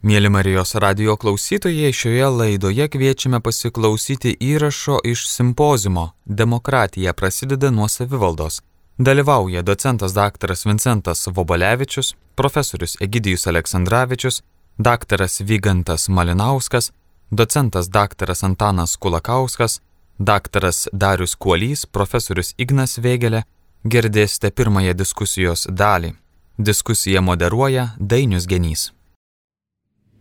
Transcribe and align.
Mėly 0.00 0.30
Marijos 0.32 0.70
radio 0.80 1.12
klausytojai, 1.20 1.92
šioje 1.92 2.28
laidoje 2.32 2.86
kviečiame 2.88 3.36
pasiklausyti 3.44 4.30
įrašo 4.40 4.96
iš 5.04 5.26
simpozimo 5.28 6.04
Demokratija 6.24 7.12
prasideda 7.12 7.68
nuo 7.70 7.88
savivaldos. 7.88 8.62
Dalyvauja 8.98 9.62
docentas 9.62 10.14
dr. 10.14 10.54
Vincentas 10.64 11.26
Vobolevičius, 11.26 12.14
profesorius 12.34 12.96
Egidijus 13.00 13.46
Aleksandраvičius, 13.46 14.42
dr. 14.78 15.24
Vygantas 15.40 16.08
Malinauskas, 16.08 16.92
docentas 17.30 17.90
dr. 17.90 18.32
Antanas 18.42 18.96
Kulakauskas, 18.96 19.80
dr. 20.18 20.70
Darius 20.92 21.34
Kuolys, 21.34 21.84
profesorius 21.86 22.54
Ignas 22.56 22.96
Vėgelė. 22.98 23.42
Girdėsite 23.84 24.50
pirmąją 24.50 24.94
diskusijos 24.94 25.66
dalį. 25.68 26.14
Diskusiją 26.58 27.20
moderuoja 27.20 27.90
Dainius 27.98 28.46
Genys. 28.46 28.92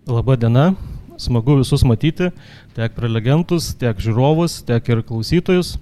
Labą 0.10 0.36
dieną, 0.36 0.74
smagu 1.18 1.58
visus 1.58 1.84
matyti, 1.84 2.32
tiek 2.74 2.94
prelegentus, 2.98 3.76
tiek 3.78 3.98
žiūrovus, 4.02 4.64
tiek 4.66 4.88
ir 4.90 5.04
klausytojus. 5.06 5.76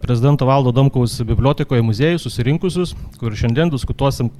Prezidento 0.00 0.46
Valdo 0.48 0.72
Domkaus 0.72 1.18
bibliotekoje 1.20 1.84
muziejų 1.84 2.20
susirinkusius, 2.22 2.94
kur 3.20 3.36
šiandien 3.36 3.68
diskutuosim 3.72 4.30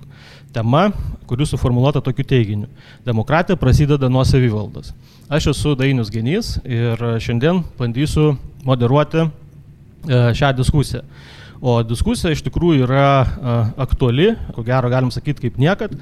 tema, 0.56 0.86
kuri 1.28 1.48
suformuoluota 1.48 2.00
tokiu 2.04 2.24
teiginiu. 2.24 2.68
Demokratija 3.04 3.58
prasideda 3.60 4.08
nuo 4.08 4.24
savivaldos. 4.24 4.94
Aš 5.28 5.50
esu 5.52 5.74
Dainius 5.76 6.12
Genys 6.12 6.54
ir 6.64 7.02
šiandien 7.20 7.60
bandysiu 7.76 8.36
moderuoti 8.64 9.26
e, 9.26 9.28
šią 10.38 10.54
diskusiją. 10.56 11.02
O 11.60 11.80
diskusija 11.84 12.32
iš 12.32 12.44
tikrųjų 12.46 12.84
yra 12.88 13.10
e, 13.24 13.58
aktuali, 13.84 14.32
ko 14.56 14.64
gero 14.64 14.92
galim 14.92 15.12
sakyti 15.12 15.48
kaip 15.48 15.60
niekad 15.60 15.96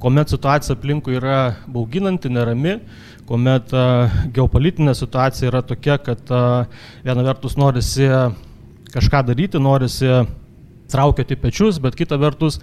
kuomet 0.00 0.32
situacija 0.32 0.76
aplinkui 0.76 1.18
yra 1.18 1.54
bauginanti, 1.68 2.30
nerami, 2.32 2.78
kuomet 3.28 3.72
geopolitinė 4.34 4.94
situacija 4.96 5.50
yra 5.52 5.62
tokia, 5.66 5.98
kad 6.02 6.32
viena 7.04 7.24
vertus 7.26 7.58
norisi 7.60 8.08
kažką 8.90 9.24
daryti, 9.28 9.60
norisi 9.62 10.08
traukiati 10.90 11.36
pečius, 11.38 11.78
bet 11.78 11.94
kita 11.94 12.18
vertus 12.18 12.58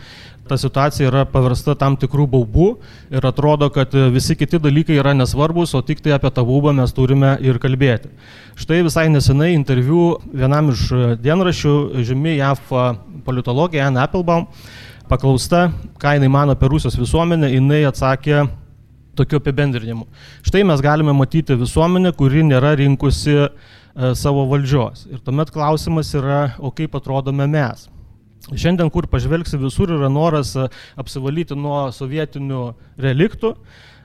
ta 0.48 0.58
situacija 0.60 1.08
yra 1.08 1.24
paversta 1.28 1.76
tam 1.80 1.96
tikrų 2.00 2.26
baubų 2.32 2.68
ir 3.16 3.28
atrodo, 3.28 3.70
kad 3.74 3.94
visi 4.14 4.36
kiti 4.40 4.60
dalykai 4.64 4.98
yra 5.00 5.14
nesvarbus, 5.16 5.76
o 5.76 5.82
tik 5.86 6.02
tai 6.04 6.16
apie 6.16 6.32
tą 6.36 6.44
baubą 6.48 6.74
mes 6.76 6.94
turime 6.96 7.36
ir 7.44 7.60
kalbėti. 7.64 8.12
Štai 8.60 8.82
visai 8.88 9.08
nesenai 9.14 9.54
interviu 9.56 10.18
vienam 10.34 10.74
iš 10.74 10.90
dienraščių 11.24 11.78
žymi 12.08 12.38
JAF 12.40 12.74
politologija 13.28 13.88
Anne 13.88 14.04
Applebaum 14.04 14.48
paklausta, 15.10 15.68
ką 16.02 16.16
jinai 16.18 16.30
mano 16.32 16.56
apie 16.56 16.70
Rusijos 16.72 16.98
visuomenę, 17.00 17.50
jinai 17.54 17.84
atsakė 17.90 18.46
tokiu 19.18 19.40
apibendrinimu. 19.42 20.06
Štai 20.46 20.64
mes 20.68 20.84
galime 20.84 21.16
matyti 21.18 21.58
visuomenę, 21.58 22.14
kuri 22.18 22.46
nėra 22.46 22.76
rinkusi 22.78 23.36
e, 23.38 23.50
savo 24.20 24.46
valdžios. 24.52 25.08
Ir 25.12 25.22
tuomet 25.26 25.52
klausimas 25.54 26.14
yra, 26.18 26.42
o 26.60 26.72
kaip 26.76 26.96
atrodome 27.00 27.48
mes. 27.50 27.88
Šiandien, 28.48 28.92
kur 28.94 29.10
pažvelgsi, 29.12 29.60
visur 29.60 29.92
yra 29.98 30.12
noras 30.14 30.54
e, 30.56 30.68
apsivalyti 31.02 31.58
nuo 31.58 31.88
sovietinių 31.96 32.64
reliktų, 33.04 33.56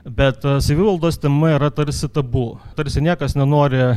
bet 0.05 0.45
e, 0.45 0.61
savivaldos 0.61 1.17
tema 1.17 1.53
yra 1.55 1.69
tarsi 1.71 2.07
tabu. 2.11 2.57
Tarsi 2.75 3.01
niekas 3.03 3.35
nenori 3.39 3.79
e, 3.79 3.91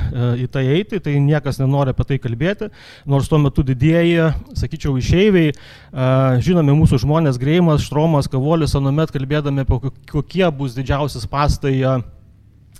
į 0.44 0.48
tai 0.52 0.64
eiti, 0.78 1.00
tai 1.02 1.16
niekas 1.22 1.58
nenori 1.60 1.92
apie 1.94 2.06
tai 2.06 2.18
kalbėti, 2.22 2.70
nors 3.06 3.30
tuo 3.30 3.40
metu 3.42 3.64
didieji, 3.66 4.30
sakyčiau, 4.58 4.96
išeiviai, 5.00 5.52
e, 5.52 6.10
žinomi 6.46 6.76
mūsų 6.78 7.02
žmonės, 7.04 7.40
Greimas, 7.42 7.86
Štromas, 7.86 8.30
Kavolis, 8.30 8.76
anuomet 8.78 9.14
kalbėdami 9.14 9.66
apie 9.66 9.94
kokie 10.12 10.46
bus 10.54 10.78
didžiausias 10.78 11.26
pastai 11.30 11.80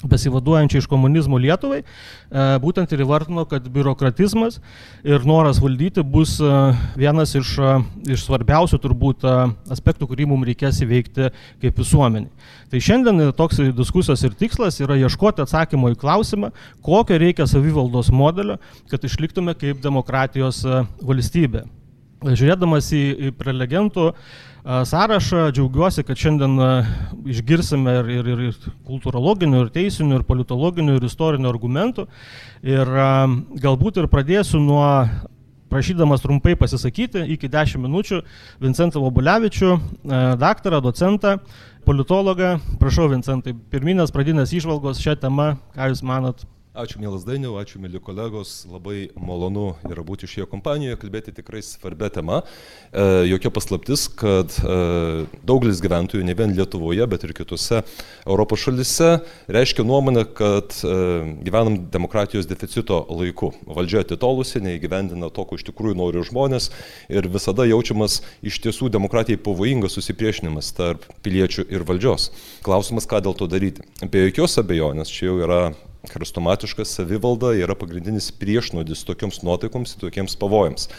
besivaduojančiai 0.04 0.82
iš 0.82 0.86
komunizmo 0.90 1.38
Lietuvai, 1.40 1.80
e, 1.80 2.46
būtent 2.60 2.90
ir 2.92 3.02
įvartino, 3.04 3.46
kad 3.48 3.68
biurokratizmas 3.72 4.58
ir 5.04 5.24
noras 5.28 5.60
valdyti 5.62 6.04
bus 6.04 6.36
e, 6.40 6.50
vienas 6.98 7.34
iš, 7.38 7.54
e, 7.58 7.76
iš 8.12 8.26
svarbiausių 8.26 8.80
turbūt 8.82 9.24
aspektų, 9.72 10.10
kurį 10.10 10.28
mums 10.32 10.48
reikės 10.50 10.82
įveikti 10.84 11.30
kaip 11.62 11.80
visuomenė. 11.80 12.28
Tai 12.70 12.82
šiandien 12.82 13.30
toks 13.36 13.62
diskusijos 13.76 14.24
ir 14.26 14.36
tikslas 14.36 14.80
yra 14.84 14.98
ieškoti 15.00 15.44
atsakymo 15.44 15.94
į 15.94 16.00
klausimą, 16.00 16.52
kokio 16.84 17.18
reikia 17.22 17.48
savivaldos 17.48 18.12
modelio, 18.12 18.58
kad 18.90 19.04
išliktume 19.06 19.56
kaip 19.56 19.80
demokratijos 19.84 20.64
valstybė. 21.00 21.64
Žiūrėdamas 22.26 22.88
į 22.96 23.32
prelegentų 23.38 24.10
sąrašą. 24.66 25.50
Džiaugiuosi, 25.52 26.04
kad 26.04 26.18
šiandien 26.18 26.58
išgirsime 27.26 27.94
ir, 28.00 28.10
ir, 28.18 28.42
ir 28.48 28.58
kultūrologinių, 28.86 29.62
ir 29.64 29.70
teisinių, 29.74 30.18
ir 30.18 30.26
politologinių, 30.26 30.98
ir 30.98 31.06
istorinių 31.06 31.50
argumentų. 31.52 32.06
Ir 32.66 32.90
galbūt 33.62 34.02
ir 34.02 34.10
pradėsiu 34.10 34.60
nuo 34.62 34.88
prašydamas 35.70 36.22
trumpai 36.22 36.54
pasisakyti 36.58 37.24
iki 37.34 37.50
10 37.50 37.82
minučių 37.82 38.20
Vincentą 38.62 39.02
Vobulevičių, 39.02 39.72
daktarą, 40.40 40.82
docentą, 40.82 41.38
politologą. 41.86 42.56
Prašau, 42.80 43.08
Vincentai, 43.12 43.54
pirminės 43.70 44.14
pradinės 44.14 44.54
išvalgos 44.56 45.02
šią 45.02 45.18
temą, 45.22 45.54
ką 45.74 45.90
Jūs 45.92 46.02
manot 46.06 46.46
Ačiū 46.76 46.98
mielas 47.00 47.22
Dainiau, 47.24 47.54
ačiū 47.56 47.78
mėly 47.80 47.96
kolegos, 48.04 48.66
labai 48.68 49.06
malonu 49.16 49.78
yra 49.88 50.02
būti 50.04 50.28
šioje 50.28 50.44
kompanijoje, 50.50 50.98
kalbėti 51.00 51.32
tikrai 51.32 51.62
svarbia 51.64 52.10
tema. 52.12 52.42
E, 52.92 53.24
jokia 53.30 53.48
paslaptis, 53.48 54.02
kad 54.12 54.52
e, 54.60 54.76
daugelis 55.48 55.80
gyventojų, 55.80 56.26
ne 56.28 56.34
vien 56.36 56.52
Lietuvoje, 56.58 57.06
bet 57.08 57.24
ir 57.24 57.32
kitose 57.38 57.80
Europos 58.26 58.60
šalise, 58.66 59.08
reiškia 59.56 59.86
nuomonę, 59.88 60.26
kad 60.36 60.76
e, 60.84 60.98
gyvenam 61.48 61.78
demokratijos 61.96 62.50
deficito 62.50 63.00
laiku. 63.08 63.54
Valdžia 63.64 64.04
atitolusi, 64.04 64.60
neįgyvendina 64.68 65.32
to, 65.32 65.48
ko 65.48 65.56
iš 65.56 65.64
tikrųjų 65.70 65.96
nori 65.96 66.28
žmonės 66.28 66.68
ir 67.08 67.32
visada 67.32 67.64
jaučiamas 67.72 68.20
iš 68.44 68.60
tiesų 68.68 68.92
demokratijai 68.92 69.40
pavojingas 69.40 69.96
susipriešinimas 69.96 70.74
tarp 70.76 71.08
piliečių 71.24 71.70
ir 71.72 71.88
valdžios. 71.88 72.34
Klausimas, 72.68 73.08
ką 73.08 73.24
dėl 73.24 73.40
to 73.40 73.48
daryti. 73.48 73.88
Be 74.04 74.28
jokios 74.28 74.60
abejonės, 74.60 75.08
čia 75.08 75.30
jau 75.30 75.40
yra 75.40 75.62
Charistomatiška 76.10 76.86
savivalda 76.88 77.52
yra 77.58 77.76
pagrindinis 77.78 78.30
priešnodis 78.34 79.04
tokioms 79.08 79.42
nuotaikoms, 79.46 79.96
tokiems 80.00 80.36
pavojams. 80.40 80.90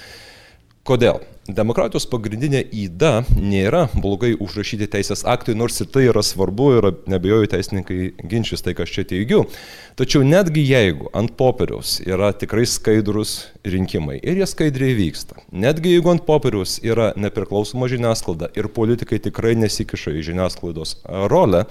Kodėl? 0.88 1.18
Demokratijos 1.52 2.06
pagrindinė 2.08 2.62
įda 2.72 3.26
nėra 3.36 3.86
blogai 3.92 4.30
užrašyti 4.40 4.88
teisės 4.92 5.26
aktai, 5.28 5.52
nors 5.60 5.82
ir 5.84 5.90
tai 5.92 6.06
yra 6.08 6.24
svarbu 6.24 6.68
ir 6.78 6.88
nebejoju 7.12 7.50
teisininkai 7.52 7.98
ginčys 8.32 8.64
tai, 8.64 8.72
kas 8.76 8.94
čia 8.96 9.04
teigiu. 9.08 9.42
Tačiau 10.00 10.24
netgi 10.24 10.64
jeigu 10.64 11.12
ant 11.12 11.36
popieriaus 11.40 11.98
yra 12.08 12.32
tikrai 12.32 12.64
skaidrus 12.72 13.36
rinkimai 13.68 14.22
ir 14.22 14.40
jie 14.40 14.48
skaidriai 14.48 14.96
vyksta, 14.96 15.42
netgi 15.52 15.98
jeigu 15.98 16.14
ant 16.14 16.24
popieriaus 16.28 16.80
yra 16.88 17.12
nepriklausoma 17.20 17.92
žiniasklaida 17.92 18.54
ir 18.56 18.72
politikai 18.72 19.20
tikrai 19.28 19.58
nesikiša 19.60 20.16
į 20.16 20.28
žiniasklaidos 20.32 21.02
rolę, 21.32 21.66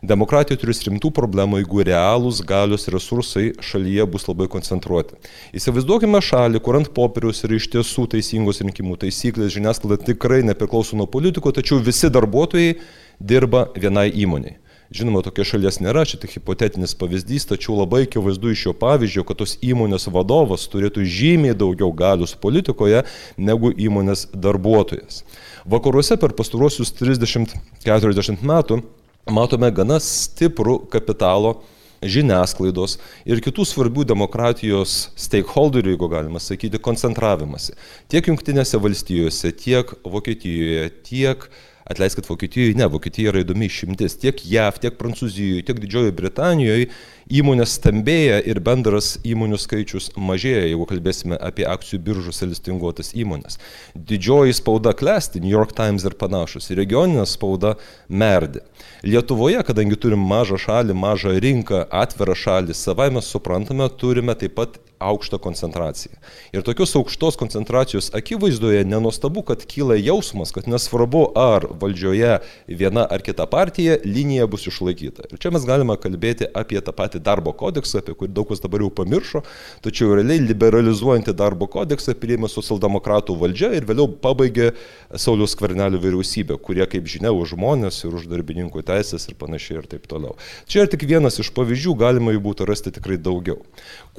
Demokratija 0.00 0.56
turi 0.56 0.72
rimtų 0.86 1.10
problemų, 1.12 1.58
jeigu 1.60 1.82
realūs 1.84 2.38
galios 2.48 2.88
resursai 2.88 3.50
šalyje 3.60 4.06
bus 4.08 4.24
labai 4.30 4.46
koncentruoti. 4.48 5.18
Įsivaizduokime 5.52 6.22
šalį, 6.24 6.62
kur 6.64 6.78
ant 6.78 6.88
popieriaus 6.96 7.44
yra 7.44 7.58
iš 7.58 7.66
tiesų 7.74 8.06
teisingos 8.14 8.62
rinkimų 8.64 8.96
taisyklės, 9.02 9.52
žiniasklaida 9.52 10.00
tikrai 10.06 10.40
nepriklauso 10.48 10.96
nuo 10.96 11.04
politikų, 11.04 11.52
tačiau 11.52 11.82
visi 11.84 12.08
darbuotojai 12.08 12.78
dirba 13.20 13.66
vienai 13.76 14.08
įmoniai. 14.22 14.56
Žinoma, 14.90 15.20
tokia 15.22 15.44
šalies 15.46 15.76
nėra, 15.84 16.06
čia 16.08 16.16
tik 16.18 16.32
hipotetinis 16.34 16.96
pavyzdys, 16.98 17.44
tačiau 17.46 17.76
labai 17.78 18.06
akivaizdu 18.08 18.50
iš 18.50 18.64
šio 18.64 18.72
pavyzdžio, 18.80 19.22
kad 19.28 19.38
tos 19.38 19.52
įmonės 19.62 20.08
vadovas 20.10 20.64
turėtų 20.72 21.04
žymiai 21.04 21.54
daugiau 21.54 21.92
galius 21.94 22.32
politikoje 22.40 23.04
negu 23.36 23.70
įmonės 23.70 24.30
darbuotojas. 24.32 25.20
Vakaruose 25.68 26.16
per 26.18 26.34
pastaruosius 26.34 26.90
30-40 26.98 28.42
metų 28.42 28.80
matome 29.28 29.70
gana 29.74 29.98
stiprų 30.00 30.80
kapitalo 30.92 31.58
žiniasklaidos 32.00 32.96
ir 33.28 33.42
kitų 33.44 33.66
svarbių 33.68 34.06
demokratijos 34.08 35.10
stakeholderių, 35.20 35.94
jeigu 35.94 36.08
galima 36.12 36.40
sakyti, 36.40 36.80
koncentravimasi. 36.80 37.76
Tiek 38.08 38.30
Junktinėse 38.30 38.80
valstijose, 38.80 39.52
tiek 39.52 39.92
Vokietijoje, 40.04 40.88
tiek 41.04 41.50
Atleiskit 41.90 42.28
Vokietijoje, 42.28 42.76
ne, 42.78 42.86
Vokietija 42.86 43.32
yra 43.32 43.40
įdomi 43.42 43.66
išimtis. 43.66 44.14
Tiek 44.22 44.38
JAV, 44.46 44.78
tiek 44.78 44.94
Prancūzijoje, 45.00 45.64
tiek 45.66 45.80
Didžiojoje 45.82 46.14
Britanijoje 46.14 46.86
įmonės 47.30 47.76
stambėja 47.78 48.40
ir 48.50 48.60
bendras 48.64 49.14
įmonių 49.26 49.58
skaičius 49.60 50.10
mažėja, 50.18 50.66
jeigu 50.66 50.86
kalbėsime 50.90 51.38
apie 51.38 51.66
akcijų 51.68 52.00
biržose 52.08 52.48
listinguotas 52.50 53.12
įmonės. 53.14 53.60
Didžioji 53.94 54.56
spauda 54.58 54.92
klesti, 54.98 55.42
New 55.44 55.52
York 55.52 55.72
Times 55.78 56.04
ir 56.08 56.18
panašus, 56.18 56.72
regioninė 56.74 57.26
spauda 57.30 57.76
merdi. 58.08 58.64
Lietuvoje, 59.06 59.62
kadangi 59.66 59.98
turim 60.00 60.22
mažą 60.26 60.58
šalį, 60.60 60.98
mažą 60.98 61.38
rinką, 61.40 61.86
atvirą 62.02 62.36
šalį, 62.36 62.76
savai 62.76 63.10
mes 63.14 63.30
suprantame, 63.30 63.88
turime 64.02 64.34
taip 64.38 64.58
pat 64.58 64.80
aukštą 65.00 65.38
koncentraciją. 65.40 66.18
Ir 66.52 66.62
tokios 66.62 66.92
aukštos 66.96 67.36
koncentracijos 67.40 68.10
akivaizdoje 68.14 68.84
nenostabu, 68.84 69.42
kad 69.42 69.64
kyla 69.64 69.96
jausmas, 69.96 70.52
kad 70.52 70.68
nesvarbu 70.68 71.22
ar 71.38 71.66
valdžioje 71.80 72.38
viena 72.68 73.06
ar 73.10 73.24
kita 73.24 73.46
partija, 73.50 73.96
linija 74.04 74.46
bus 74.46 74.68
išlaikyta. 74.68 75.30
Ir 75.32 75.40
čia 75.40 75.52
mes 75.54 75.64
galime 75.64 75.96
kalbėti 75.96 76.50
apie 76.54 76.80
tą 76.84 76.92
patį 76.96 77.19
darbo 77.24 77.52
kodeksą, 77.56 78.00
apie 78.02 78.14
kurį 78.18 78.32
daug 78.34 78.48
kas 78.50 78.62
dabar 78.62 78.84
jau 78.84 78.90
pamiršo, 79.00 79.42
tačiau 79.84 80.16
realiai 80.18 80.42
liberalizuojantį 80.44 81.34
darbo 81.38 81.68
kodeksą 81.70 82.16
priėmė 82.18 82.50
socialdemokratų 82.50 83.36
valdžia 83.40 83.72
ir 83.76 83.86
vėliau 83.88 84.08
pabaigė 84.22 84.72
Saulius 85.14 85.56
Kvernelio 85.58 86.00
vyriausybė, 86.02 86.58
kurie, 86.62 86.84
kaip 86.90 87.08
žinia, 87.10 87.32
už 87.34 87.54
žmonės 87.56 88.02
ir 88.04 88.14
už 88.14 88.28
darbininkų 88.30 88.84
teisės 88.86 89.26
ir 89.28 89.38
panašiai 89.40 89.80
ir 89.80 89.88
taip 89.90 90.06
toliau. 90.10 90.36
Čia 90.70 90.84
yra 90.84 90.92
tik 90.92 91.06
vienas 91.08 91.40
iš 91.42 91.52
pavyzdžių, 91.56 91.96
galima 91.98 92.34
jų 92.34 92.44
būtų 92.44 92.68
rasti 92.68 92.92
tikrai 92.94 93.18
daugiau. 93.20 93.58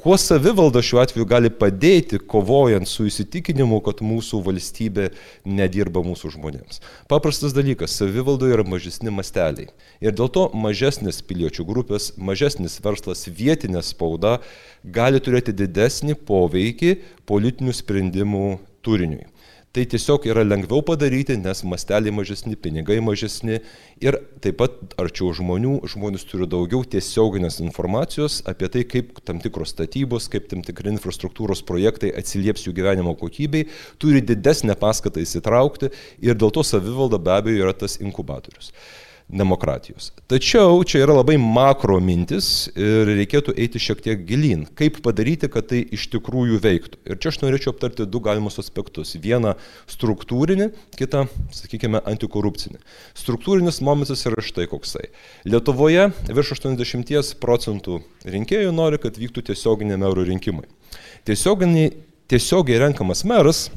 Kuo 0.02 0.16
savivalda 0.18 0.82
šiuo 0.82 1.00
atveju 1.02 1.26
gali 1.28 1.50
padėti, 1.52 2.18
kovojant 2.18 2.88
su 2.90 3.06
įsitikinimu, 3.06 3.78
kad 3.86 4.00
mūsų 4.04 4.40
valstybė 4.44 5.10
nedirba 5.46 6.02
mūsų 6.04 6.32
žmonėms? 6.36 6.80
Paprastas 7.08 7.54
dalykas- 7.54 7.94
savivaldoje 8.00 8.56
yra 8.56 8.64
mažesni 8.64 9.12
masteliai. 9.14 9.68
Ir 10.00 10.12
dėl 10.12 10.28
to 10.32 10.48
mažesnis 10.54 11.22
piliečių 11.22 11.64
grupės, 11.68 12.12
mažesnis 12.16 12.80
verslas, 12.84 13.26
vietinė 13.28 13.82
spauda 13.86 14.38
gali 14.84 15.20
turėti 15.22 15.54
didesnį 15.56 16.18
poveikį 16.28 16.96
politinių 17.28 17.76
sprendimų 17.76 18.46
turiniui. 18.82 19.28
Tai 19.72 19.86
tiesiog 19.88 20.26
yra 20.28 20.42
lengviau 20.44 20.82
padaryti, 20.84 21.32
nes 21.40 21.62
masteliai 21.64 22.12
mažesni, 22.12 22.58
pinigai 22.60 22.98
mažesni 23.00 23.62
ir 24.04 24.18
taip 24.44 24.58
pat 24.60 24.74
arčiau 25.00 25.30
žmonių, 25.32 25.78
žmonės 25.88 26.26
turi 26.28 26.44
daugiau 26.44 26.84
tiesioginės 26.84 27.56
informacijos 27.64 28.42
apie 28.52 28.68
tai, 28.74 28.82
kaip 28.84 29.22
tam 29.24 29.40
tikros 29.40 29.72
statybos, 29.72 30.26
kaip 30.28 30.50
tam 30.50 30.60
tikri 30.66 30.92
infrastruktūros 30.92 31.64
projektai 31.64 32.10
atsilieps 32.20 32.66
jų 32.66 32.74
gyvenimo 32.76 33.14
kokybei, 33.16 33.64
turi 33.96 34.20
didesnę 34.20 34.76
paskatą 34.76 35.24
įsitraukti 35.24 35.88
ir 36.20 36.36
dėl 36.36 36.52
to 36.52 36.66
savivalda 36.68 37.16
be 37.16 37.32
abejo 37.38 37.64
yra 37.64 37.72
tas 37.72 37.96
inkubatorius 38.04 38.74
demokratijos. 39.32 40.10
Tačiau 40.28 40.82
čia 40.84 41.02
yra 41.06 41.16
labai 41.16 41.38
makro 41.40 41.96
mintis 42.04 42.68
ir 42.76 43.08
reikėtų 43.08 43.54
eiti 43.56 43.80
šiek 43.80 44.02
tiek 44.04 44.24
gilin, 44.28 44.66
kaip 44.78 45.00
padaryti, 45.04 45.48
kad 45.52 45.70
tai 45.70 45.80
iš 45.96 46.06
tikrųjų 46.12 46.60
veiktų. 46.62 47.00
Ir 47.08 47.20
čia 47.22 47.32
aš 47.32 47.40
norėčiau 47.42 47.72
aptarti 47.72 48.06
du 48.08 48.20
galimus 48.24 48.60
aspektus. 48.60 49.14
Vieną 49.22 49.54
struktūrinį, 49.90 50.68
kitą, 50.98 51.24
sakykime, 51.56 52.02
antikorupcinį. 52.12 52.82
Struktūrinis 53.18 53.80
momentas 53.84 54.26
yra 54.28 54.44
štai 54.44 54.68
koksai. 54.70 55.08
Lietuvoje 55.48 56.10
virš 56.28 56.56
80 56.60 57.36
procentų 57.42 58.02
rinkėjų 58.28 58.74
nori, 58.76 59.00
kad 59.00 59.16
vyktų 59.20 59.48
tiesioginiai 59.48 60.00
merų 60.00 60.28
rinkimai. 60.28 60.68
Tiesiogiai, 61.28 61.88
tiesiogiai 62.28 62.82
renkamas 62.84 63.24
meras 63.28 63.70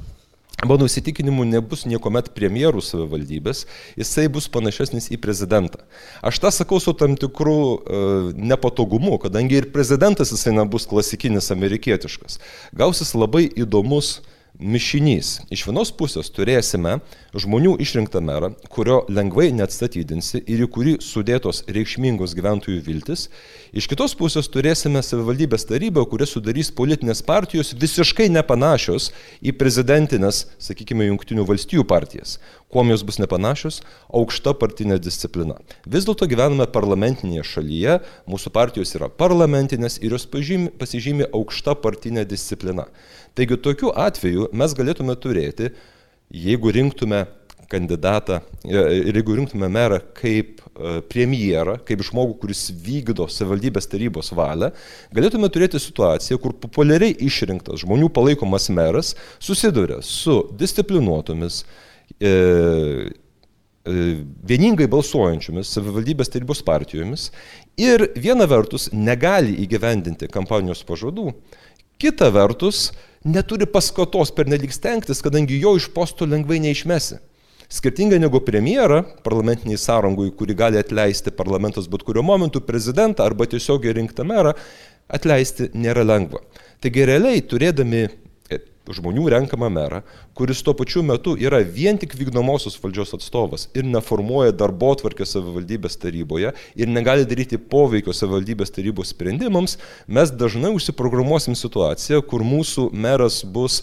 Mano 0.64 0.88
įsitikinimu 0.88 1.44
nebus 1.50 1.84
niekuomet 1.84 2.30
premjerų 2.38 2.80
savivaldybės, 2.86 3.66
jisai 4.00 4.30
bus 4.32 4.48
panašesnis 4.48 5.10
į 5.12 5.20
prezidentą. 5.20 5.82
Aš 6.24 6.40
tą 6.40 6.52
sakau 6.56 6.80
su 6.80 6.94
tam 6.96 7.18
tikru 7.20 7.58
uh, 7.76 8.30
nepatogumu, 8.32 9.18
kadangi 9.20 9.60
ir 9.60 9.68
prezidentas 9.76 10.32
jisai 10.32 10.56
nebus 10.56 10.88
klasikinis 10.88 11.52
amerikietiškas. 11.52 12.40
Gausis 12.72 13.12
labai 13.20 13.50
įdomus 13.52 14.16
uh, 14.22 14.35
mišinys. 14.60 15.42
Iš 15.54 15.66
vienos 15.68 15.92
pusės 15.96 16.30
turėsime 16.34 16.98
žmonių 17.36 17.76
išrinktą 17.84 18.22
merą, 18.24 18.52
kurio 18.72 19.02
lengvai 19.12 19.50
neatstatydinsi 19.56 20.42
ir 20.44 20.64
į 20.66 20.70
kurį 20.76 20.96
sudėtos 21.04 21.64
reikšmingos 21.68 22.36
gyventojų 22.38 22.82
viltis. 22.86 23.28
Iš 23.76 23.90
kitos 23.92 24.16
pusės 24.18 24.50
turėsime 24.52 25.04
savivaldybės 25.04 25.68
tarybą, 25.70 26.06
kurie 26.10 26.28
sudarys 26.30 26.72
politinės 26.76 27.24
partijos 27.26 27.74
visiškai 27.76 28.30
nepanašios 28.32 29.12
į 29.44 29.56
prezidentinės, 29.60 30.46
sakykime, 30.62 31.10
jungtinių 31.12 31.48
valstijų 31.50 31.88
partijas. 31.90 32.40
Kuom 32.74 32.90
jos 32.90 33.04
bus 33.06 33.20
nepanašios? 33.22 33.80
Aukšta 34.10 34.56
partinė 34.58 34.98
disciplina. 35.00 35.60
Vis 35.86 36.08
dėlto 36.08 36.28
gyvename 36.28 36.66
parlamentinėje 36.74 37.46
šalyje, 37.52 38.00
mūsų 38.32 38.52
partijos 38.56 38.96
yra 38.98 39.10
parlamentinės 39.10 40.00
ir 40.02 40.16
jos 40.18 40.26
pažymi, 40.32 40.72
pasižymi 40.80 41.30
aukšta 41.30 41.78
partinė 41.84 42.26
disciplina. 42.28 42.88
Taigi 43.38 43.60
tokiu 43.62 43.94
atveju 43.94 44.50
mes 44.56 44.74
galėtume 44.76 45.16
turėti, 45.22 45.70
jeigu 46.34 46.74
rinktume 46.74 47.26
kandidatą 47.70 48.42
e, 48.66 48.82
ir 49.10 49.16
jeigu 49.20 49.38
rinktume 49.40 49.70
merą 49.72 50.00
kaip 50.18 50.62
e, 50.62 51.00
premjerą, 51.10 51.78
kaip 51.86 52.04
žmogų, 52.06 52.38
kuris 52.42 52.68
vykdo 52.86 53.28
savivaldybės 53.32 53.90
tarybos 53.92 54.32
valią, 54.36 54.72
galėtume 55.16 55.50
turėti 55.54 55.82
situaciją, 55.82 56.40
kur 56.42 56.56
populiariai 56.66 57.16
išrinktas 57.28 57.84
žmonių 57.86 58.10
palaikomas 58.14 58.70
meras 58.74 59.14
susiduria 59.40 60.02
su 60.06 60.42
disciplinuotomis, 60.58 61.64
vieningai 64.46 64.88
balsuojančiomis 64.90 65.70
savivaldybės 65.76 66.32
tarybos 66.34 66.64
partijomis 66.66 67.30
ir 67.78 68.08
viena 68.18 68.48
vertus 68.50 68.90
negali 68.94 69.54
įgyvendinti 69.66 70.30
kampanijos 70.32 70.82
pažadų, 70.88 71.34
kita 72.02 72.32
vertus 72.34 72.90
neturi 73.26 73.68
paskatos 73.70 74.32
per 74.34 74.50
nelik 74.50 74.74
stengtis, 74.74 75.22
kadangi 75.22 75.60
jo 75.62 75.76
iš 75.78 75.90
posto 75.94 76.26
lengvai 76.26 76.60
neišmesi. 76.64 77.20
Skirtingai 77.66 78.20
negu 78.22 78.38
premjera 78.46 79.00
parlamentiniai 79.26 79.80
sąrangui, 79.82 80.30
kuri 80.38 80.54
gali 80.58 80.78
atleisti 80.78 81.34
parlamentas 81.34 81.88
bet 81.90 82.04
kuriuo 82.06 82.24
momentu 82.24 82.62
prezidentą 82.62 83.26
arba 83.26 83.48
tiesiog 83.50 83.88
rinktą 83.98 84.26
merą, 84.28 84.54
atleisti 85.10 85.72
nėra 85.74 86.06
lengva. 86.06 86.44
Taigi 86.82 87.08
realiai 87.10 87.42
turėdami 87.42 88.06
žmonių 88.94 89.30
renkamą 89.34 89.70
merą, 89.74 90.02
kuris 90.38 90.62
tuo 90.66 90.76
pačiu 90.78 91.04
metu 91.06 91.36
yra 91.42 91.62
vien 91.64 91.98
tik 91.98 92.14
vykdomosios 92.18 92.78
valdžios 92.82 93.16
atstovas 93.18 93.68
ir 93.74 93.88
neformuoja 93.88 94.54
darbo 94.54 94.92
tvarkės 95.00 95.36
savivaldybės 95.36 95.98
taryboje 96.02 96.54
ir 96.76 96.92
negali 96.92 97.26
daryti 97.26 97.58
poveikio 97.58 98.14
savivaldybės 98.14 98.74
tarybos 98.76 99.14
sprendimams, 99.16 99.78
mes 100.08 100.34
dažnai 100.34 100.74
užsiprogramuosim 100.76 101.58
situaciją, 101.58 102.22
kur 102.30 102.46
mūsų 102.46 102.92
meras 102.94 103.42
bus 103.46 103.82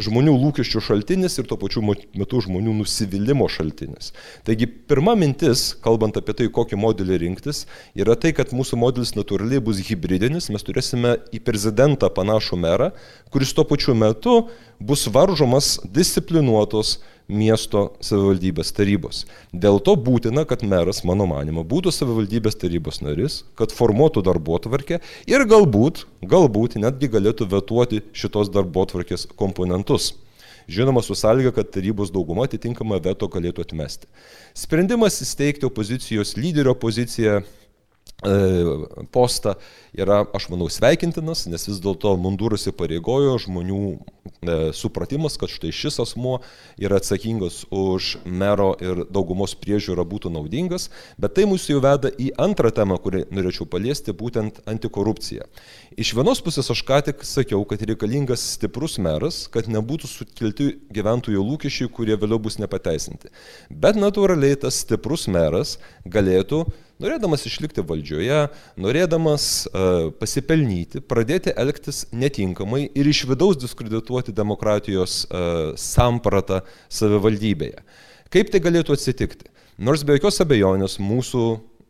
žmonių 0.00 0.34
lūkesčių 0.42 0.82
šaltinis 0.82 1.38
ir 1.38 1.46
tuo 1.48 1.58
pačiu 1.60 1.82
metu 1.86 2.40
žmonių 2.42 2.74
nusivylimų 2.80 3.46
šaltinis. 3.52 4.10
Taigi 4.46 4.66
pirma 4.66 5.14
mintis, 5.18 5.72
kalbant 5.84 6.18
apie 6.18 6.34
tai, 6.38 6.48
kokį 6.54 6.78
modelį 6.82 7.20
rinktis, 7.22 7.64
yra 7.94 8.16
tai, 8.18 8.34
kad 8.36 8.54
mūsų 8.56 8.78
modelis 8.80 9.14
natūraliai 9.14 9.62
bus 9.64 9.82
hybridinis, 9.86 10.50
mes 10.50 10.66
turėsime 10.66 11.16
į 11.34 11.42
prezidentą 11.46 12.10
panašų 12.10 12.58
merą, 12.58 12.90
kuris 13.30 13.54
tuo 13.54 13.66
pačiu 13.68 13.94
metu 13.98 14.48
bus 14.82 15.06
varžomas 15.10 15.76
disciplinuotos 15.86 16.98
miesto 17.28 17.94
savivaldybės 18.04 18.72
tarybos. 18.76 19.24
Dėl 19.52 19.80
to 19.84 19.94
būtina, 19.96 20.44
kad 20.48 20.64
meras, 20.66 21.02
mano 21.08 21.26
manimo, 21.30 21.64
būtų 21.64 21.92
savivaldybės 21.94 22.58
tarybos 22.60 23.00
narys, 23.04 23.42
kad 23.56 23.72
formuotų 23.72 24.24
darbo 24.26 24.58
tvarkę 24.60 25.00
ir 25.30 25.46
galbūt, 25.48 26.04
galbūt 26.22 26.76
netgi 26.80 27.08
galėtų 27.08 27.48
vetuoti 27.52 28.02
šitos 28.12 28.52
darbo 28.52 28.84
tvarkės 28.90 29.26
komponentus. 29.36 30.14
Žinoma, 30.68 31.02
su 31.04 31.12
sąlyga, 31.12 31.52
kad 31.52 31.68
tarybos 31.74 32.08
dauguma 32.12 32.46
atitinkamą 32.48 32.96
veto 33.04 33.28
galėtų 33.28 33.66
atmesti. 33.66 34.08
Sprendimas 34.56 35.20
įsteigti 35.20 35.68
opozicijos 35.68 36.38
lyderio 36.38 36.72
poziciją 36.72 37.42
postą 39.12 39.54
yra, 39.94 40.24
aš 40.32 40.48
manau, 40.48 40.68
sveikintinas, 40.72 41.44
nes 41.50 41.66
vis 41.68 41.80
dėlto 41.82 42.14
mundūras 42.18 42.66
įpareigojo 42.70 43.36
žmonių 43.44 43.80
e, 43.90 44.56
supratimas, 44.74 45.36
kad 45.40 45.52
štai 45.52 45.72
šis 45.74 46.00
asmuo 46.02 46.38
yra 46.80 46.98
atsakingas 47.02 47.62
už 47.74 48.14
mero 48.24 48.72
ir 48.82 49.04
daugumos 49.12 49.54
priežiūrą 49.60 50.06
būtų 50.08 50.32
naudingas, 50.34 50.88
bet 51.20 51.36
tai 51.36 51.46
mūsų 51.50 51.76
jau 51.76 51.82
veda 51.84 52.10
į 52.10 52.32
antrą 52.40 52.72
temą, 52.74 52.98
kurį 53.02 53.26
norėčiau 53.34 53.68
paliesti, 53.70 54.16
būtent 54.16 54.62
antikorupciją. 54.70 55.46
Iš 55.94 56.10
vienos 56.16 56.40
pusės 56.42 56.66
aš 56.72 56.80
ką 56.82 56.96
tik 57.06 57.20
sakiau, 57.22 57.60
kad 57.70 57.82
reikalingas 57.86 58.42
stiprus 58.56 58.96
meras, 58.98 59.44
kad 59.52 59.68
nebūtų 59.70 60.08
sukelti 60.10 60.66
gyventojų 60.94 61.42
lūkesčiai, 61.46 61.86
kurie 61.86 62.16
vėliau 62.18 62.40
bus 62.42 62.56
nepateisinti. 62.58 63.30
Bet 63.70 63.94
natūraliai 64.00 64.56
tas 64.58 64.80
stiprus 64.82 65.28
meras 65.30 65.76
galėtų 66.02 66.64
norėdamas 67.02 67.46
išlikti 67.46 67.84
valdžioje, 67.86 68.40
norėdamas 68.80 69.46
uh, 69.68 70.08
pasipelnyti, 70.18 71.02
pradėti 71.06 71.54
elgtis 71.54 72.04
netinkamai 72.10 72.88
ir 72.90 73.10
iš 73.10 73.22
vidaus 73.30 73.60
diskredituoti 73.62 74.34
demokratijos 74.34 75.20
uh, 75.28 75.76
sampratą 75.78 76.64
savivaldybėje. 76.90 77.84
Kaip 78.34 78.50
tai 78.50 78.62
galėtų 78.64 78.98
atsitikti? 78.98 79.46
Nors 79.78 80.02
be 80.06 80.18
jokios 80.18 80.42
abejonės 80.42 80.98
mūsų 81.02 81.44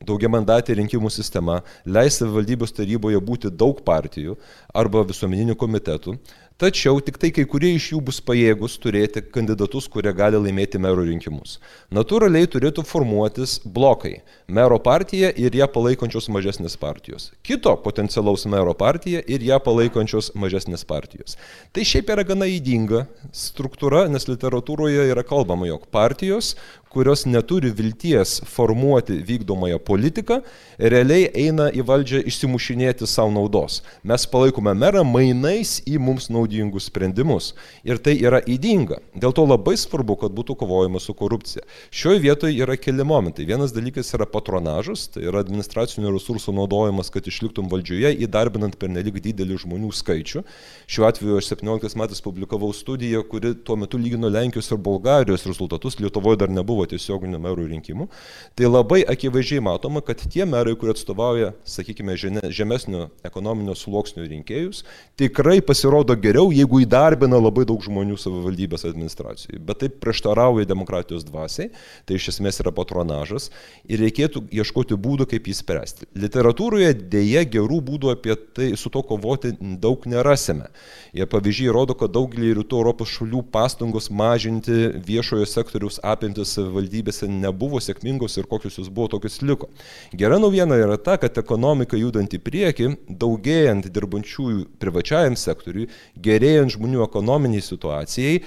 daugiamandatė 0.05 0.79
rinkimų 0.81 1.11
sistema 1.13 1.61
leis 1.85 2.19
savivaldybės 2.21 2.75
taryboje 2.77 3.21
būti 3.21 3.53
daug 3.53 3.83
partijų 3.87 4.39
arba 4.75 5.05
visuomeninių 5.07 5.57
komitetų, 5.61 6.17
Tačiau 6.55 7.01
tik 7.03 7.17
tai 7.19 7.33
kai 7.35 7.43
kurie 7.51 7.73
iš 7.75 7.89
jų 7.91 7.99
bus 8.07 8.21
pajėgus 8.23 8.77
turėti 8.79 9.19
kandidatus, 9.35 9.89
kurie 9.91 10.13
gali 10.15 10.39
laimėti 10.39 10.79
mero 10.79 11.03
rinkimus. 11.03 11.57
Natūraliai 11.91 12.47
turėtų 12.47 12.85
formuotis 12.87 13.57
blokai- 13.67 14.21
mero 14.59 14.79
partija 14.79 15.33
ir 15.35 15.51
ją 15.51 15.67
palaikančios 15.67 16.31
mažesnės 16.31 16.79
partijos. 16.79 17.33
Kito 17.43 17.75
potencialaus 17.83 18.47
mero 18.47 18.73
partija 18.73 19.25
ir 19.27 19.43
ją 19.43 19.59
palaikančios 19.59 20.31
mažesnės 20.39 20.87
partijos. 20.87 21.35
Tai 21.73 21.83
šiaip 21.83 22.07
yra 22.15 22.23
gana 22.23 22.47
įdinga 22.47 23.09
struktūra, 23.33 24.09
nes 24.09 24.25
literatūroje 24.25 25.11
yra 25.11 25.25
kalbama, 25.25 25.67
jog 25.67 25.91
partijos, 25.91 26.55
kurios 26.95 27.25
neturi 27.27 27.73
vilties 27.75 28.39
formuoti 28.47 29.19
vykdomąją 29.27 29.79
politiką, 29.83 30.41
realiai 30.79 31.27
eina 31.35 31.67
į 31.75 31.83
valdžią 31.89 32.23
išsimušinėti 32.31 33.09
savo 33.11 33.33
naudos. 33.35 33.81
Mes 34.07 34.27
palaikome 34.31 34.75
merą 34.79 35.03
mainais 35.07 35.81
į 35.91 35.99
mums 35.99 36.31
naudingus 36.31 36.87
sprendimus. 36.91 37.53
Ir 37.87 37.99
tai 37.99 38.15
yra 38.23 38.41
įdinga. 38.41 39.01
Dėl 39.19 39.35
to 39.35 39.47
labai 39.47 39.75
svarbu, 39.81 40.17
kad 40.23 40.35
būtų 40.37 40.57
kovojama 40.63 41.03
su 41.03 41.15
korupcija. 41.19 41.65
Šioje 41.91 42.23
vietoje 42.23 42.63
yra 42.63 42.77
keli 42.79 43.07
momentai. 43.07 43.47
Vienas 43.49 43.75
dalykas 43.75 44.15
yra 44.17 44.29
patronažas, 44.31 45.09
tai 45.15 45.27
yra 45.29 45.43
administracinių 45.45 46.15
resursų 46.15 46.55
naudojimas, 46.55 47.11
kad 47.15 47.27
išliktum 47.27 47.71
valdžioje, 47.73 48.15
įdarbinant 48.27 48.79
per 48.79 48.93
nelik 48.93 49.19
didelį 49.25 49.61
žmonių 49.65 49.91
skaičių. 49.95 50.45
Šiuo 50.87 51.09
atveju 51.09 51.41
aš 51.41 51.51
17 51.57 51.99
metais 51.99 52.23
publikavau 52.25 52.71
studiją, 52.77 53.25
kuri 53.29 53.55
tuo 53.67 53.79
metu 53.81 53.99
lygino 54.01 54.31
Lenkijos 54.31 54.71
ir 54.71 54.81
Bulgarijos 54.85 55.47
rezultatus. 55.49 55.99
Lietuvoje 56.01 56.41
dar 56.43 56.53
nebuvo 56.53 56.84
nebuvo 56.85 56.93
tiesioginių 56.93 57.41
merų 57.41 57.69
rinkimų, 57.73 58.09
tai 58.57 58.69
labai 58.69 59.05
akivaizdžiai 59.05 59.63
matoma, 59.63 60.03
kad 60.03 60.21
tie 60.21 60.45
merai, 60.45 60.75
kurie 60.77 60.93
atstovauja, 60.95 61.55
sakykime, 61.65 62.17
žemesnio 62.51 63.11
ekonominio 63.25 63.75
sluoksnio 63.75 64.25
rinkėjus, 64.29 64.85
tikrai 65.17 65.61
pasirodo 65.63 66.15
geriau, 66.17 66.53
jeigu 66.53 66.83
įdarbina 66.85 67.39
labai 67.41 67.65
daug 67.65 67.83
žmonių 67.83 68.17
savivaldybės 68.19 68.85
administracijai. 68.85 69.59
Bet 69.59 69.81
taip 69.83 69.99
prieštarauja 70.03 70.67
demokratijos 70.67 71.25
dvasiai, 71.25 71.71
tai 72.05 72.19
iš 72.19 72.35
esmės 72.35 72.61
yra 72.61 72.73
patronažas 72.75 73.51
ir 73.89 74.01
reikėtų 74.01 74.47
ieškoti 74.53 74.97
būdų, 74.97 75.29
kaip 75.31 75.49
jį 75.49 75.57
spręsti. 75.61 76.11
Literatūroje 76.15 76.93
dėje 77.11 77.45
gerų 77.57 77.81
būdų 77.85 78.13
apie 78.15 78.37
tai 78.57 78.73
su 78.77 78.91
to 78.93 79.03
kovoti 79.03 79.55
daug 79.61 80.05
nerasime. 80.07 80.71
Jie 81.15 81.27
pavyzdžiai 81.31 81.73
rodo, 81.75 81.95
kad 81.99 82.13
daugelį 82.15 82.55
rytų 82.61 82.81
Europos 82.81 83.13
šalių 83.15 83.45
pastangos 83.55 84.11
mažinti 84.11 84.91
viešojo 85.07 85.47
sektoriaus 85.47 86.01
apimtis 86.03 86.57
savivaldybėse 86.75 87.29
nebuvo 87.29 87.81
sėkmingos 87.81 88.37
ir 88.39 88.49
kokius 88.51 88.79
jūs 88.79 88.91
buvo, 88.91 89.09
tokius 89.09 89.43
liko. 89.43 89.69
Gera 90.13 90.39
naujiena 90.39 90.77
yra 90.77 90.99
ta, 90.99 91.17
kad 91.17 91.37
ekonomika 91.39 91.97
judant 91.97 92.33
į 92.35 92.43
priekį, 92.43 92.91
daugėjant 93.09 93.89
dirbančiųjų 93.93 94.67
privačiajam 94.79 95.37
sektoriui, 95.37 95.89
gerėjant 96.17 96.75
žmonių 96.75 97.05
ekonominiai 97.07 97.63
situacijai, 97.63 98.41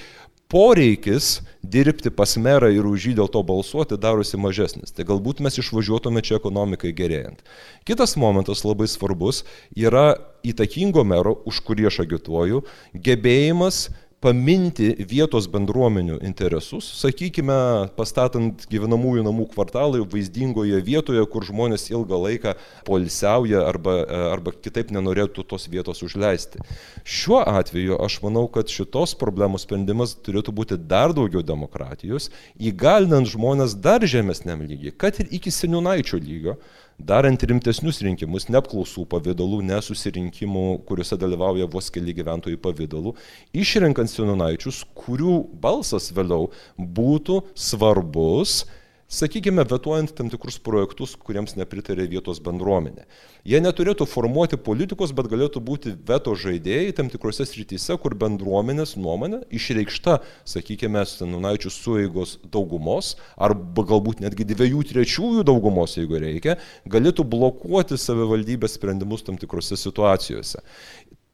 poreikis 0.48 1.42
dirbti 1.62 2.10
pas 2.10 2.38
merą 2.40 2.70
ir 2.72 2.86
už 2.88 3.10
jį 3.10 3.14
dėl 3.18 3.28
to 3.28 3.42
balsuoti 3.44 3.98
darosi 4.00 4.40
mažesnis. 4.40 4.94
Tai 4.96 5.04
galbūt 5.08 5.42
mes 5.44 5.60
išvažiuotume 5.60 6.24
čia 6.24 6.38
ekonomikai 6.40 6.94
gerėjant. 6.96 7.44
Kitas 7.88 8.16
momentas 8.16 8.64
labai 8.64 8.88
svarbus 8.88 9.44
yra 9.76 10.16
įtakingo 10.48 11.04
mero, 11.04 11.42
už 11.48 11.60
kurį 11.68 11.90
aš 11.92 12.06
agituoju, 12.06 12.64
gebėjimas 12.96 13.90
paminti 14.24 14.90
vietos 15.06 15.46
bendruomenių 15.52 16.18
interesus, 16.26 16.88
sakykime, 16.98 17.58
pastatant 17.98 18.64
gyvenamųjų 18.72 19.26
namų 19.28 19.46
kvartalai 19.52 20.02
vaizdingoje 20.10 20.80
vietoje, 20.86 21.22
kur 21.30 21.46
žmonės 21.46 21.86
ilgą 21.92 22.18
laiką 22.24 22.56
polisiauja 22.88 23.62
arba, 23.70 24.00
arba 24.32 24.56
kitaip 24.58 24.90
nenorėtų 24.96 25.46
tos 25.52 25.68
vietos 25.70 26.02
užleisti. 26.06 26.64
Šiuo 27.06 27.44
atveju 27.46 28.00
aš 28.08 28.18
manau, 28.26 28.48
kad 28.50 28.74
šitos 28.74 29.14
problemos 29.20 29.68
sprendimas 29.68 30.16
turėtų 30.26 30.56
būti 30.56 30.80
dar 30.82 31.14
daugiau 31.14 31.46
demokratijos, 31.46 32.32
įgalinant 32.58 33.30
žmonės 33.30 33.78
dar 33.78 34.02
žemesniam 34.02 34.66
lygiai, 34.66 34.96
kad 34.98 35.22
ir 35.22 35.30
iki 35.38 35.54
seniūnaičio 35.54 36.18
lygio 36.18 36.58
darant 36.98 37.44
rimtesnius 37.44 38.02
rinkimus, 38.06 38.48
ne 38.50 38.58
apklausų 38.60 39.06
pavydalų, 39.12 39.62
ne 39.70 39.78
susirinkimų, 39.84 40.66
kuriuose 40.88 41.18
dalyvauja 41.20 41.70
vos 41.72 41.92
keli 41.94 42.16
gyventojai 42.18 42.58
pavydalų, 42.62 43.14
išrenkant 43.54 44.12
senonaičius, 44.12 44.84
kurių 44.98 45.44
balsas 45.62 46.10
vėliau 46.16 46.50
būtų 46.78 47.44
svarbus 47.54 48.64
sakykime, 49.08 49.64
vetuojant 49.64 50.12
tam 50.16 50.28
tikrus 50.32 50.58
projektus, 50.64 51.16
kuriems 51.16 51.56
nepritarė 51.56 52.08
vietos 52.12 52.42
bendruomenė. 52.44 53.06
Jie 53.48 53.62
neturėtų 53.64 54.08
formuoti 54.10 54.60
politikos, 54.60 55.14
bet 55.16 55.30
galėtų 55.32 55.62
būti 55.64 55.94
veto 56.08 56.36
žaidėjai 56.36 56.92
tam 56.98 57.12
tikrose 57.12 57.48
srityse, 57.48 57.96
kur 58.04 58.18
bendruomenės 58.20 58.98
nuomonė 59.00 59.46
išreikšta, 59.56 60.20
sakykime, 60.52 61.06
Stanunaičių 61.08 61.72
sueigos 61.72 62.36
daugumos, 62.52 63.16
arba 63.40 63.88
galbūt 63.88 64.26
netgi 64.26 64.48
dviejų 64.52 64.84
trečiųjų 64.92 65.48
daugumos, 65.48 65.96
jeigu 65.96 66.20
reikia, 66.24 66.58
galėtų 66.92 67.24
blokuoti 67.32 68.00
savivaldybės 68.02 68.76
sprendimus 68.76 69.24
tam 69.24 69.40
tikrose 69.40 69.80
situacijose. 69.80 70.64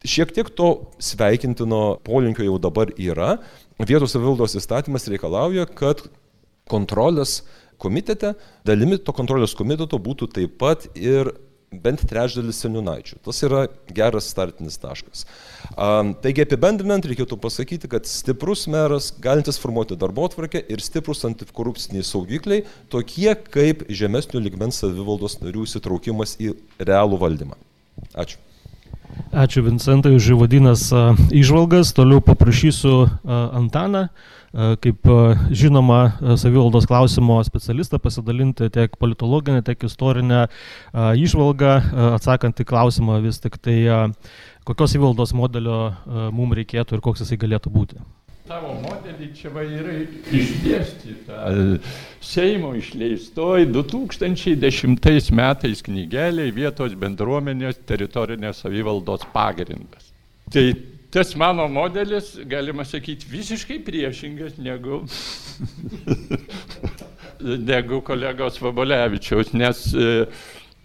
Šiek 0.03 0.33
tiek 0.35 0.49
to 0.51 0.91
sveikintino 0.99 1.95
polinkio 2.03 2.43
jau 2.43 2.57
dabar 2.59 2.89
yra. 2.99 3.37
Vietos 3.79 4.11
savivaldos 4.11 4.57
įstatymas 4.59 5.07
reikalauja, 5.07 5.63
kad 5.63 6.03
kontrolės 6.69 7.41
komitete, 7.83 8.33
dalimi 8.65 8.97
to 8.97 9.15
kontrolės 9.15 9.55
komiteto 9.59 9.99
būtų 9.99 10.31
taip 10.39 10.55
pat 10.61 10.87
ir 10.95 11.33
bent 11.81 12.03
trečdalis 12.05 12.59
seniūnaičių. 12.61 13.19
Tas 13.25 13.39
yra 13.45 13.63
geras 13.97 14.27
startinis 14.29 14.77
taškas. 14.81 15.25
Taigi 16.21 16.45
apibendrinant, 16.45 17.05
reikėtų 17.09 17.39
pasakyti, 17.41 17.89
kad 17.89 18.05
stiprus 18.09 18.67
meras, 18.69 19.09
galintis 19.23 19.57
formuoti 19.61 19.97
darbo 19.97 20.27
atvarkę 20.29 20.61
ir 20.69 20.83
stiprus 20.85 21.25
antikorupciniai 21.25 22.05
saugikliai, 22.05 22.65
tokie 22.93 23.33
kaip 23.49 23.85
žemesnio 23.89 24.41
ligmens 24.43 24.83
savivaldos 24.83 25.39
narių 25.41 25.65
įsitraukimas 25.65 26.37
į 26.37 26.53
realų 26.77 27.17
valdymą. 27.25 27.57
Ačiū. 28.13 28.37
Ačiū 29.33 29.61
Vincentai 29.65 30.13
už 30.17 30.31
įvadinas 30.33 30.87
išvalgas. 31.33 31.93
Toliau 31.97 32.21
paprašysiu 32.21 33.07
Antaną 33.25 34.07
kaip 34.53 35.07
žinoma 35.49 35.99
savivaldos 36.37 36.85
klausimo 36.89 37.39
specialistą 37.45 37.97
pasidalinti 37.99 38.69
tiek 38.73 38.97
politologinę, 39.01 39.63
tiek 39.65 39.85
istorinę 39.89 40.45
išvalgą, 40.93 41.75
atsakant 42.13 42.61
į 42.61 42.67
klausimą 42.69 43.17
vis 43.23 43.41
tik 43.41 43.57
tai, 43.57 43.77
kokios 44.67 44.93
savivaldos 44.93 45.33
modelio 45.33 45.79
mums 46.31 46.59
reikėtų 46.61 46.99
ir 46.99 47.05
koks 47.05 47.25
jisai 47.25 47.39
galėtų 47.41 47.73
būti. 47.73 48.03
Tavo 48.43 48.73
modelį 48.75 49.29
čia 49.39 49.49
va 49.55 49.61
yra 49.63 49.93
išdėstyta 50.35 51.37
Seimo 52.19 52.73
išleistoj 52.75 53.69
2010 53.71 55.29
metais 55.31 55.83
knygelė 55.85 56.49
vietos 56.51 56.91
bendruomenės 56.99 57.79
teritorinės 57.87 58.59
savivaldos 58.65 59.23
pagrindas. 59.31 60.11
Tai 60.51 60.65
tas 61.13 61.35
mano 61.35 61.67
modelis, 61.67 62.33
galima 62.49 62.85
sakyti, 62.85 63.27
visiškai 63.29 63.77
priešingas 63.85 64.57
negu, 64.57 65.03
negu 67.69 68.01
kolegos 68.01 68.57
Vabolevičiaus, 68.61 69.53
nes 69.53 69.83
e, 69.93 70.25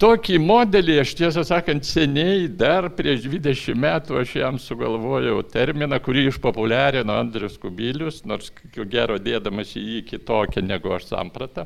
tokį 0.01 0.37
modelį, 0.43 0.99
aš 1.01 1.15
tiesą 1.17 1.45
sakant, 1.49 1.89
seniai, 1.89 2.45
dar 2.61 2.91
prieš 2.93 3.25
20 3.25 3.81
metų 3.81 4.21
aš 4.21 4.37
jam 4.37 4.61
sugalvojau 4.61 5.41
terminą, 5.49 5.97
kurį 6.05 6.27
išpopuliarino 6.29 7.17
Andrius 7.17 7.57
Kubilius, 7.57 8.21
nors 8.29 8.53
ko 8.53 8.85
gero 8.85 9.17
dėdamas 9.17 9.73
į 9.81 9.87
jį 9.95 10.03
kitokią 10.13 10.61
negu 10.67 10.93
aš 10.93 11.09
sampratą. 11.09 11.65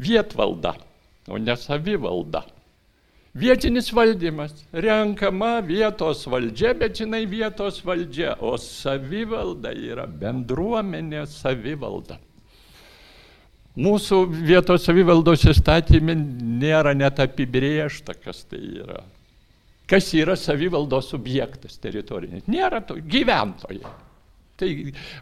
Vietvalda, 0.00 0.78
o 1.28 1.36
ne 1.36 1.60
savivalda. 1.60 2.46
Vietinis 3.36 3.90
valdymas, 3.92 4.54
renkama 4.72 5.58
vietos 5.60 6.24
valdžia, 6.26 6.72
bet 6.78 7.00
jinai 7.02 7.26
vietos 7.28 7.82
valdžia, 7.84 8.32
o 8.40 8.56
savivalda 8.56 9.74
yra 9.76 10.06
bendruomenė 10.08 11.26
savivalda. 11.28 12.16
Mūsų 13.78 14.24
vietos 14.32 14.88
savivaldos 14.88 15.44
įstatymė 15.52 16.16
nėra 16.58 16.96
net 16.98 17.20
apibriešta, 17.22 18.16
kas 18.18 18.42
tai 18.48 18.58
yra. 18.80 19.04
Kas 19.88 20.10
yra 20.16 20.34
savivaldos 20.36 21.12
subjektas 21.12 21.78
teritorinis? 21.80 22.48
Nėra 22.50 22.80
to 22.84 22.98
gyventojai. 22.98 24.07
Tai 24.58 24.68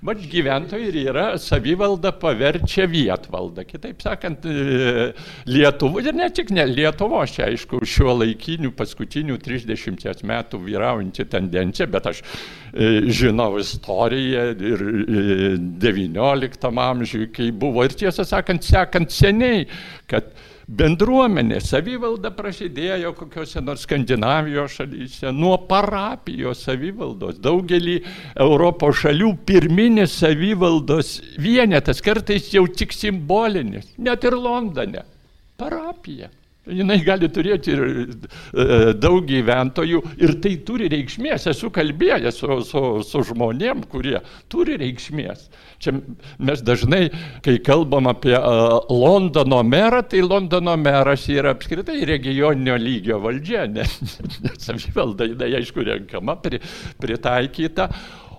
mat 0.00 0.20
gyventojai 0.32 0.86
ir 0.88 0.96
yra 1.10 1.24
savivalda 1.36 2.08
paverčia 2.16 2.86
vietvaldą. 2.88 3.66
Kitaip 3.68 4.00
sakant, 4.00 4.46
e, 4.48 5.10
Lietuvo 5.44 6.00
ir 6.00 6.16
ne 6.16 6.30
tik 6.32 6.54
ne 6.56 6.64
Lietuvo, 6.70 7.20
aš 7.20 7.34
aišku, 7.44 7.82
šiuo 7.84 8.14
laikiniu 8.22 8.72
paskutinių 8.78 9.36
30 9.44 10.24
metų 10.24 10.62
vyraujanti 10.64 11.28
tendencija, 11.28 11.84
bet 11.92 12.08
aš 12.14 12.22
e, 12.24 13.04
žinau 13.12 13.58
istoriją 13.60 14.48
ir 14.56 14.86
19 15.84 16.16
e, 16.16 16.74
amžiui, 16.88 17.28
kai 17.36 17.52
buvo 17.52 17.84
ir 17.84 17.92
tiesą 17.92 18.24
sakant, 18.24 18.64
sekant 18.64 19.12
seniai, 19.12 19.66
kad 20.08 20.32
Bendruomenė, 20.66 21.60
savivalda 21.62 22.32
prasidėjo 22.34 23.12
kokiuose 23.14 23.60
nors 23.62 23.84
Skandinavijos 23.86 24.72
šalyse, 24.80 25.30
nuo 25.30 25.54
parapijos 25.68 26.64
savivaldos. 26.66 27.36
Daugelį 27.38 28.00
Europos 28.42 28.98
šalių 29.04 29.30
pirminis 29.46 30.16
savivaldos 30.24 31.20
vienetas, 31.38 32.02
kartais 32.02 32.50
jau 32.50 32.64
tik 32.66 32.96
simbolinis, 32.96 33.92
net 34.02 34.26
ir 34.26 34.34
Londone. 34.34 35.04
Parapija. 35.56 36.32
Jinai 36.66 36.96
gali 37.06 37.28
turėti 37.30 37.70
ir 37.76 37.82
e, 37.86 38.64
daug 38.98 39.22
gyventojų 39.28 40.00
ir 40.18 40.32
tai 40.42 40.56
turi 40.66 40.88
reikšmės. 40.90 41.46
Esu 41.52 41.70
kalbėjęs 41.70 42.40
su, 42.40 42.56
su, 42.66 42.82
su 43.06 43.22
žmonėm, 43.28 43.84
kurie 43.92 44.16
turi 44.50 44.74
reikšmės. 44.80 45.44
Čia 45.78 45.94
mes 46.42 46.64
dažnai, 46.66 47.04
kai 47.44 47.58
kalbam 47.62 48.08
apie 48.10 48.34
uh, 48.34 48.80
Londono 48.90 49.60
merą, 49.62 50.00
tai 50.10 50.24
Londono 50.26 50.74
meras 50.80 51.28
yra 51.30 51.52
apskritai 51.54 52.00
regioninio 52.08 52.74
lygio 52.80 53.20
valdžia, 53.22 53.68
ne, 53.70 53.86
ne 54.42 54.54
savivalda, 54.58 55.28
jinai 55.30 55.52
aišku 55.60 55.86
renkama, 55.86 56.34
pri, 56.42 56.58
pritaikyta. 57.02 57.92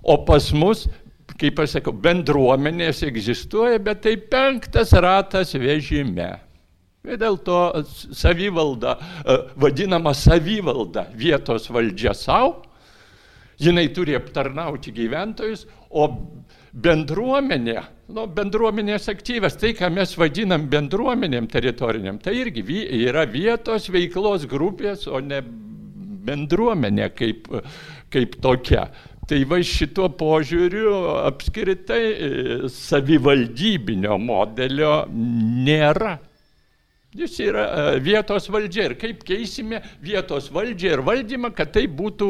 O 0.03 0.19
pas 0.27 0.51
mus 0.51 0.88
kaip 1.38 1.60
aš 1.62 1.77
sakau, 1.77 1.93
bendruomenės 1.93 3.03
egzistuoja, 3.05 3.79
bet 3.84 4.01
tai 4.03 4.15
penktas 4.31 4.91
ratas 4.96 5.53
vežime. 5.60 6.34
Dėl 7.15 7.37
to 7.45 7.59
savivalda, 7.87 8.97
e, 9.23 9.37
vadinama 9.55 10.13
savivalda, 10.17 11.07
vietos 11.15 11.69
valdžia 11.71 12.13
savo, 12.17 12.65
jinai 13.57 13.87
turi 13.95 14.17
aptarnauti 14.17 14.91
gyventojus, 14.93 15.65
o 15.89 16.07
bendruomenė, 16.77 17.77
nu, 18.13 18.27
bendruomenės 18.37 19.07
aktyvas, 19.09 19.55
tai 19.57 19.73
ką 19.77 19.89
mes 19.93 20.13
vadinam 20.19 20.67
bendruomenėm 20.69 21.47
teritoriniam, 21.49 22.19
tai 22.21 22.35
irgi 22.43 22.83
yra 23.07 23.25
vietos 23.29 23.89
veiklos 23.93 24.45
grupės, 24.49 25.07
o 25.07 25.21
ne 25.23 25.41
bendruomenė 26.27 27.11
kaip, 27.15 27.47
kaip 28.13 28.41
tokia. 28.43 28.87
Tai 29.27 29.41
va 29.49 29.57
šituo 29.59 30.07
požiūriu 30.15 30.91
apskritai 31.27 32.03
e, 32.07 32.29
savivaldybinio 32.71 34.15
modelio 34.23 35.01
nėra. 35.11 36.13
Jis 37.17 37.39
yra 37.41 37.63
e, 37.65 38.00
vietos 38.03 38.45
valdžia. 38.53 38.91
Ir 38.91 38.95
kaip 39.01 39.24
keisime 39.25 39.79
vietos 40.03 40.51
valdžią 40.53 40.91
ir 40.93 41.01
valdymą, 41.05 41.50
kad 41.57 41.71
tai 41.74 41.88
būtų, 41.89 42.27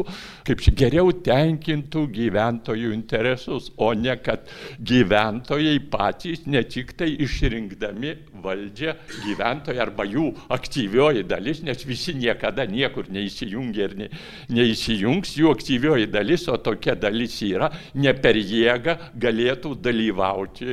kaip 0.48 0.62
čia 0.64 0.72
geriau 0.84 1.12
tenkintų 1.12 2.06
gyventojų 2.14 2.94
interesus, 2.96 3.68
o 3.76 3.90
ne 3.92 4.16
kad 4.24 4.48
gyventojai 4.80 5.76
patys 5.92 6.46
ne 6.48 6.62
tik 6.64 6.94
tai 6.96 7.10
išrinkdami 7.20 8.14
valdžią 8.44 8.94
gyventojai 9.26 9.82
arba 9.84 10.08
jų 10.08 10.30
aktyvioji 10.56 11.26
dalis, 11.28 11.60
nes 11.66 11.84
visi 11.84 12.16
niekada 12.16 12.64
niekur 12.68 13.10
neįsijungia 13.12 13.90
ir 13.90 13.96
ne, 13.98 14.10
neįsijungs, 14.54 15.36
jų 15.36 15.52
aktyvioji 15.52 16.08
dalis, 16.12 16.48
o 16.48 16.56
tokia 16.56 16.96
dalis 16.96 17.36
yra, 17.44 17.68
ne 17.94 18.16
per 18.16 18.40
jėgą 18.40 18.96
galėtų 19.20 19.76
dalyvauti 19.84 20.72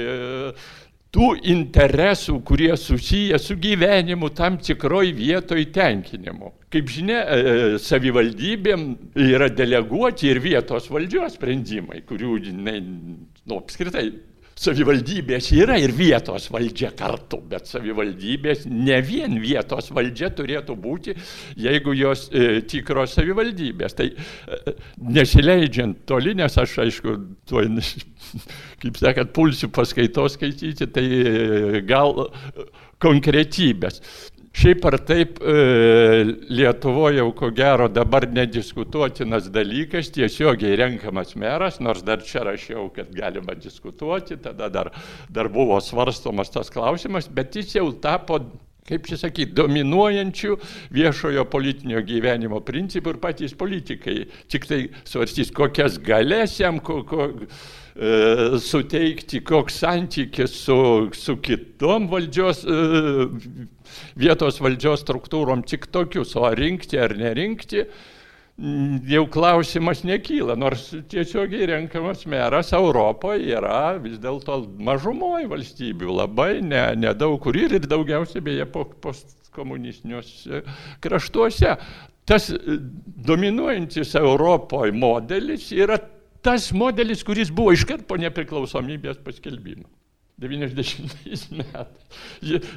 tų 1.16 1.32
interesų, 1.48 2.40
kurie 2.44 2.74
susiję 2.78 3.40
su 3.40 3.56
gyvenimu 3.62 4.30
tam 4.36 4.58
tikroj 4.60 5.14
vietoj 5.16 5.64
tenkinimu. 5.76 6.52
Kaip 6.74 6.92
žinia, 6.92 7.22
e, 7.24 7.38
e, 7.40 7.68
savivaldybėm 7.80 8.86
yra 9.30 9.48
deleguoti 9.48 10.28
ir 10.28 10.42
vietos 10.44 10.90
valdžios 10.92 11.38
sprendimai, 11.40 12.02
kurių, 12.10 12.40
ne, 12.60 12.80
nu, 12.84 13.62
apskritai, 13.62 14.10
savivaldybės 14.56 15.50
yra 15.56 15.76
ir 15.82 15.92
vietos 15.96 16.48
valdžia 16.52 16.94
kartu, 16.96 17.42
bet 17.52 17.68
savivaldybės 17.68 18.64
ne 18.70 19.02
vien 19.04 19.36
vietos 19.44 19.92
valdžia 19.96 20.30
turėtų 20.36 20.78
būti, 20.80 21.16
jeigu 21.60 21.96
jos 21.98 22.30
e, 22.32 22.62
tikros 22.64 23.18
savivaldybės. 23.18 23.98
Tai 24.00 24.08
e, 24.12 24.76
nesileidžiant 25.18 26.06
toli, 26.08 26.36
nes 26.40 26.56
aš 26.62 26.78
aišku, 26.86 27.18
tuo, 27.50 27.66
kaip 28.84 29.02
sakant, 29.02 29.36
pulsiu 29.36 29.72
paskaitos 29.76 30.40
skaityti, 30.40 30.88
tai 30.88 31.06
e, 31.06 31.84
gal 31.88 32.30
konkretybės. 33.04 34.00
Šiaip 34.56 34.86
ar 34.88 34.96
taip 35.04 35.40
e, 35.44 35.54
Lietuvoje 36.48 37.20
jau 37.20 37.32
ko 37.36 37.50
gero 37.56 37.90
dabar 37.92 38.24
nediskutuotinas 38.32 39.50
dalykas, 39.52 40.14
tiesiogiai 40.16 40.78
renkamas 40.80 41.36
meras, 41.36 41.82
nors 41.84 42.06
dar 42.08 42.24
čia 42.24 42.46
rašiau, 42.48 42.88
kad 42.96 43.12
galima 43.16 43.58
diskutuoti, 43.60 44.40
tada 44.40 44.70
dar, 44.72 44.94
dar 45.28 45.52
buvo 45.52 45.82
svarstomas 45.84 46.54
tas 46.54 46.72
klausimas, 46.72 47.28
bet 47.28 47.60
jis 47.60 47.76
jau 47.76 47.90
tapo 48.00 48.40
kaip 48.86 49.08
čia 49.10 49.18
sakyti, 49.18 49.52
dominuojančių 49.58 50.56
viešojo 50.94 51.48
politinio 51.52 52.04
gyvenimo 52.06 52.62
principų 52.64 53.16
ir 53.16 53.22
patys 53.24 53.56
politikai. 53.58 54.20
Tik 54.54 54.68
tai 54.70 54.82
svarstys, 55.10 55.50
kokias 55.52 55.98
galės 56.06 56.60
jam, 56.62 56.78
ko, 56.86 57.00
ko, 57.10 57.32
e, 57.34 58.60
suteikti, 58.62 59.42
koks 59.44 59.82
santykis 59.82 60.60
su, 60.68 60.78
su 61.18 61.40
kitom 61.44 62.06
valdžios 62.14 62.62
e, 62.62 62.78
vietos 64.20 64.60
valdžios 64.64 65.06
struktūrom 65.06 65.64
tik 65.68 65.90
tokius, 65.94 66.36
o 66.40 66.50
rinkti 66.56 67.00
ar 67.02 67.16
nerinkti, 67.18 67.86
jau 69.12 69.26
klausimas 69.28 70.06
nekyla, 70.08 70.56
nors 70.56 70.88
tiesiogiai 71.12 71.68
renkamas 71.74 72.24
meras 72.32 72.72
Europoje 72.76 73.52
yra 73.58 73.98
vis 74.00 74.16
dėlto 74.24 74.62
mažumoji 74.80 75.50
valstybių, 75.52 76.12
labai 76.22 76.62
nedaug 76.64 77.36
ne 77.36 77.44
kur 77.44 77.60
ir, 77.60 77.76
ir 77.76 77.88
daugiausiai 77.92 78.44
beje 78.46 78.68
postkomunistiniuose 78.72 80.64
kraštuose. 81.04 81.76
Tas 82.26 82.48
e, 82.50 82.80
dominuojantis 83.28 84.16
Europoje 84.18 84.96
modelis 84.96 85.68
yra 85.76 86.00
tas 86.46 86.72
modelis, 86.74 87.26
kuris 87.28 87.52
buvo 87.52 87.74
iškart 87.76 88.08
po 88.08 88.18
nepriklausomybės 88.22 89.20
paskelbimo. 89.26 89.90
90 90.42 91.52
metais. 91.60 92.20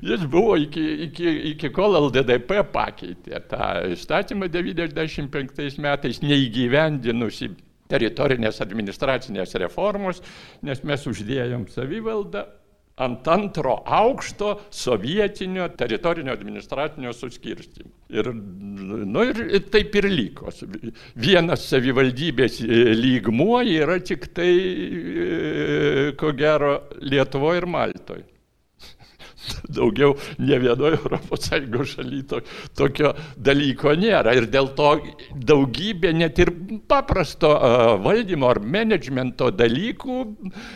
Jis 0.02 0.26
buvo 0.30 0.56
iki, 0.56 0.84
iki, 1.08 1.30
iki 1.52 1.70
kol 1.74 1.96
LDDP 1.98 2.62
pakeitė 2.72 3.40
tą 3.50 3.70
įstatymą 3.94 4.50
95 4.52 5.80
metais 5.82 6.22
neįgyvendinusi 6.22 7.50
teritorinės 7.88 8.60
administracinės 8.62 9.56
reformos, 9.62 10.22
nes 10.62 10.84
mes 10.84 11.06
uždėjom 11.08 11.66
savivaldą 11.72 12.44
ant 13.04 13.28
antro 13.30 13.76
aukšto 13.84 14.54
sovietinio 14.70 15.68
teritorinio 15.78 16.32
administracinio 16.34 17.12
suskirstimo. 17.16 17.90
Ir, 18.08 18.30
nu, 18.32 19.24
ir, 19.28 19.58
taip 19.72 19.94
ir 20.00 20.08
liko. 20.08 20.52
Vienas 21.18 21.66
savivaldybės 21.68 22.62
e, 22.64 22.80
lygmuo 22.96 23.60
yra 23.68 23.98
tik 24.00 24.30
tai, 24.36 24.48
e, 24.48 26.10
ko 26.18 26.32
gero, 26.36 26.74
Lietuvoje 27.04 27.62
ir 27.62 27.68
Maltoje. 27.68 28.26
Daugiau 29.78 30.14
ne 30.38 30.58
vienoje 30.62 30.98
ES 30.98 31.92
šalyje 31.92 32.26
to, 32.30 32.40
tokio 32.78 33.12
dalyko 33.36 33.94
nėra. 33.98 34.34
Ir 34.38 34.48
dėl 34.50 34.72
to 34.78 34.94
daugybė 35.50 36.12
net 36.16 36.40
ir 36.42 36.52
paprasto 36.90 37.52
uh, 37.54 37.94
valdymo 38.04 38.50
ar 38.50 38.60
menedžmento 38.62 39.50
dalykų 39.54 40.18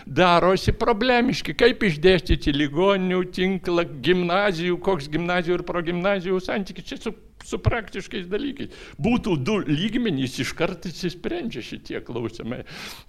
darosi 0.07 0.75
problemiški. 0.77 1.57
Kaip 1.59 1.85
išdėstyti 1.89 2.55
ligoninių 2.57 3.25
tinklą, 3.35 3.87
gimnazijų, 4.05 4.81
koks 4.83 5.11
gimnazijų 5.13 5.61
ir 5.61 5.69
progimnazijų 5.69 6.41
santykis 6.43 6.91
čia 6.93 7.03
su 7.03 7.15
su 7.47 7.59
praktiškais 7.63 8.27
dalykais. 8.31 8.73
Būtų 9.03 9.37
du 9.45 9.59
lygmenys, 9.67 10.39
iš 10.43 10.55
karto 10.59 10.91
įsisprendžia 10.91 11.63
šitie 11.65 12.03
klausimai, 12.07 12.63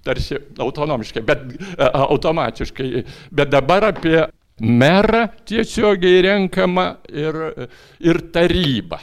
tarsi 0.05 0.39
autonomiškai, 0.61 1.23
bet 1.25 1.45
automatiškai. 1.77 2.89
Bet 3.31 3.53
dabar 3.53 3.91
apie 3.91 4.23
merą 4.61 5.27
tiesiogiai 5.45 6.21
renkama 6.25 6.97
ir, 7.09 7.39
ir 7.99 8.21
taryba. 8.33 9.01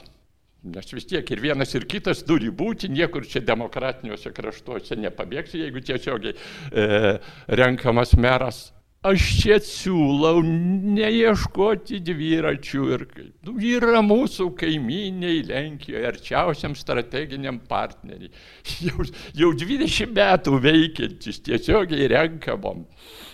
Nes 0.71 0.93
vis 0.93 1.07
tiek 1.09 1.31
ir 1.33 1.41
vienas 1.41 1.73
ir 1.75 1.87
kitas 1.89 2.21
turi 2.29 2.51
būti, 2.53 2.91
niekur 2.93 3.25
čia 3.25 3.41
demokratiniuose 3.41 4.33
kraštuose 4.37 4.99
nepabėgsi, 5.01 5.63
jeigu 5.63 5.81
tiesiogiai 5.81 6.35
e, 6.37 7.15
renkamas 7.57 8.13
meras 8.21 8.67
Aš 9.01 9.23
čia 9.41 9.57
siūlau 9.65 10.43
neieškoti 10.45 12.03
dviračių 12.05 12.83
ir. 12.93 13.05
Nu, 13.47 13.55
yra 13.65 14.03
mūsų 14.05 14.51
kaiminiai 14.61 15.39
Lenkijoje, 15.49 16.03
arčiausiam 16.11 16.75
strateginiam 16.77 17.63
partneriai. 17.65 18.29
Jau, 18.85 19.09
jau 19.41 19.51
20 19.57 20.13
metų 20.13 20.61
veikiantis, 20.61 21.41
tiesiogiai 21.49 22.13
renkamom. 22.13 22.85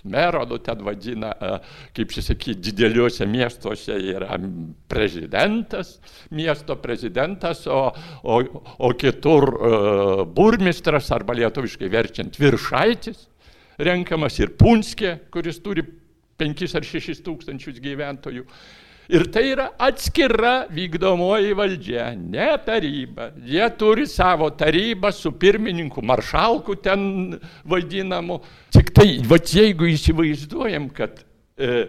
Mero, 0.07 0.45
nu 0.47 0.63
ten 0.63 0.87
vadina, 0.87 1.35
kaip 1.99 2.15
čia 2.15 2.23
sakyti, 2.23 2.71
dideliuose 2.71 3.27
miestuose 3.27 3.99
yra 4.15 4.39
prezidentas, 4.87 5.97
miesto 6.31 6.79
prezidentas, 6.79 7.67
o, 7.67 7.89
o, 8.23 8.43
o 8.79 8.95
kitur 8.95 9.51
burmistras 10.31 11.11
arba 11.11 11.35
lietuviškai 11.43 11.91
verčiant 11.91 12.39
viršaitis 12.39 13.33
renkamas 13.79 14.39
ir 14.41 14.55
Punskė, 14.59 15.17
kuris 15.33 15.61
turi 15.63 15.85
5 16.41 16.77
ar 16.77 16.87
6 16.87 17.23
tūkstančius 17.25 17.81
gyventojų. 17.83 18.45
Ir 19.07 19.23
tai 19.31 19.45
yra 19.53 19.69
atskira 19.79 20.67
vykdomoji 20.75 21.53
valdžia, 21.55 22.09
ne 22.19 22.49
taryba. 22.67 23.29
Jie 23.47 23.69
turi 23.79 24.07
savo 24.11 24.49
tarybą 24.51 25.13
su 25.15 25.31
pirmininku, 25.39 26.03
maršalku 26.03 26.75
ten 26.83 27.37
vadinamu. 27.65 28.41
Tik 28.75 28.91
tai, 28.97 29.13
va 29.23 29.39
jeigu 29.39 29.87
įsivaizduojam, 29.93 30.91
kad 30.91 31.23
e, 31.55 31.87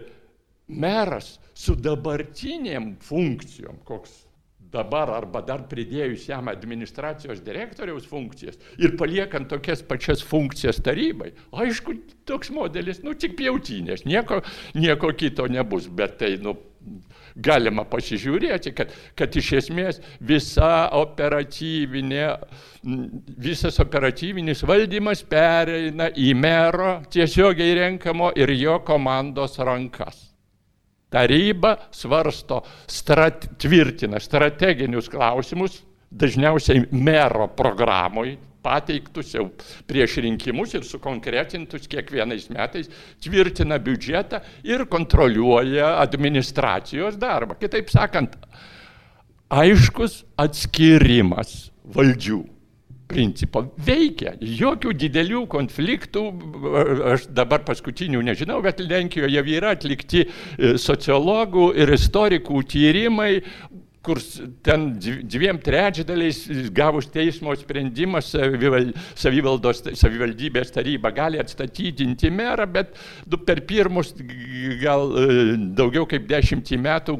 meras 0.70 1.40
su 1.58 1.74
dabartiniam 1.74 2.92
funkcijom, 3.02 3.82
koks 3.88 4.27
dabar 4.72 5.10
arba 5.16 5.42
dar 5.44 5.64
pridėjus 5.70 6.28
jam 6.28 6.50
administracijos 6.52 7.40
direktoriaus 7.44 8.06
funkcijas 8.08 8.58
ir 8.78 8.96
paliekant 9.00 9.48
tokias 9.50 9.82
pačias 9.82 10.22
funkcijas 10.24 10.82
tarybai, 10.84 11.32
aišku, 11.52 11.96
toks 12.28 12.52
modelis, 12.54 13.02
nu, 13.04 13.14
tik 13.18 13.36
pjautinės, 13.38 14.04
nieko, 14.08 14.42
nieko 14.76 15.12
kito 15.16 15.48
nebus, 15.50 15.88
bet 15.88 16.18
tai, 16.20 16.34
nu, 16.42 16.56
galima 17.38 17.84
pasižiūrėti, 17.88 18.72
kad, 18.76 18.92
kad 19.18 19.36
iš 19.38 19.52
esmės 19.62 20.00
visa 20.20 20.88
operatyvinė, 20.98 22.24
visas 23.38 23.78
operatyvinis 23.82 24.64
valdymas 24.66 25.22
pereina 25.28 26.10
į 26.10 26.32
mero 26.38 26.98
tiesiogiai 27.12 27.76
renkamo 27.82 28.32
ir 28.38 28.54
jo 28.58 28.80
komandos 28.86 29.58
rankas. 29.62 30.28
Taryba 31.08 31.76
svarsto, 31.94 32.60
strat, 32.86 33.46
tvirtina 33.60 34.20
strateginius 34.20 35.08
klausimus, 35.08 35.80
dažniausiai 36.10 36.84
mero 36.92 37.48
programoj, 37.56 38.34
pateiktus 38.64 39.32
jau 39.32 39.46
prieš 39.88 40.18
rinkimus 40.24 40.74
ir 40.76 40.84
sukonkretintus 40.84 41.88
kiekvienais 41.88 42.48
metais, 42.52 42.90
tvirtina 43.24 43.78
biudžetą 43.80 44.42
ir 44.68 44.84
kontroliuoja 44.90 45.94
administracijos 46.02 47.16
darbą. 47.20 47.56
Kitaip 47.60 47.88
sakant, 47.92 48.36
aiškus 49.48 50.22
atskirimas 50.36 51.70
valdžių 51.96 52.42
principo 53.08 53.64
veikia. 53.84 54.34
Jokių 54.40 54.92
didelių 55.02 55.46
konfliktų, 55.50 56.24
aš 57.14 57.28
dabar 57.34 57.64
paskutinių 57.68 58.22
nežinau, 58.28 58.60
bet 58.64 58.82
Lenkijoje 58.84 59.42
yra 59.56 59.74
atlikti 59.76 60.20
e, 60.26 60.30
sociologų 60.80 61.72
ir 61.80 61.88
istorikų 61.96 62.62
tyrimai, 62.68 63.32
kur 64.08 64.20
ten 64.64 64.98
dviem 65.00 65.58
trečdaliais 65.60 66.38
gavus 66.72 67.06
teismo 67.12 67.52
sprendimą 67.58 68.20
savivaldybės 69.18 70.70
taryba 70.72 71.10
gali 71.16 71.40
atstatydinti 71.42 72.30
merą, 72.32 72.66
bet 72.72 72.94
per 73.44 73.60
pirmus 73.68 74.14
gal 74.82 75.02
e, 75.12 75.26
daugiau 75.76 76.06
kaip 76.08 76.28
dešimtį 76.30 76.76
metų, 76.84 77.18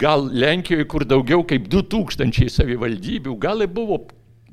gal 0.00 0.20
Lenkijoje, 0.32 0.84
kur 0.90 1.04
daugiau 1.08 1.44
kaip 1.48 1.68
2000 1.70 2.48
savivaldybių, 2.56 3.36
gal 3.40 3.66
buvo 3.70 3.98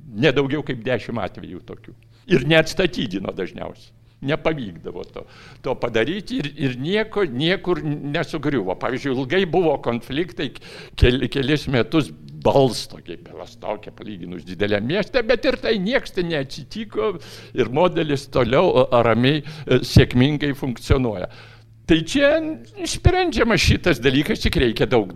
nedaugiau 0.06 0.64
kaip 0.66 0.84
dešimt 0.86 1.22
atvejų 1.26 1.62
tokių. 1.68 1.94
Ir 2.32 2.48
neatstatydino 2.50 3.34
dažniausiai. 3.36 3.94
Nepavykdavo 4.26 5.04
to, 5.12 5.26
to 5.62 5.74
padaryti 5.78 6.40
ir, 6.40 6.48
ir 6.58 6.78
nieko, 6.82 7.26
niekur 7.30 7.82
nesugriuvo. 7.84 8.74
Pavyzdžiui, 8.82 9.12
ilgai 9.14 9.44
buvo 9.50 9.76
konfliktai, 9.86 10.48
kel, 10.98 11.28
kelis 11.30 11.68
metus 11.70 12.10
balstokė, 12.46 13.18
belastokė 13.26 13.94
palyginus 13.96 14.46
dideliam 14.48 14.86
mieste, 14.88 15.22
bet 15.26 15.46
ir 15.46 15.58
tai 15.62 15.76
nieks 15.82 16.16
tai 16.16 16.26
neatsitiko 16.30 17.16
ir 17.58 17.72
modelis 17.74 18.28
toliau 18.34 18.88
ramiai 19.06 19.42
e, 19.42 19.82
sėkmingai 19.86 20.54
funkcionuoja. 20.58 21.30
Tai 21.86 21.98
čia 22.02 22.30
sprendžiama 22.90 23.58
šitas 23.62 24.00
dalykas, 24.02 24.42
tik 24.42 24.56
reikia 24.58 24.88
daug, 24.90 25.12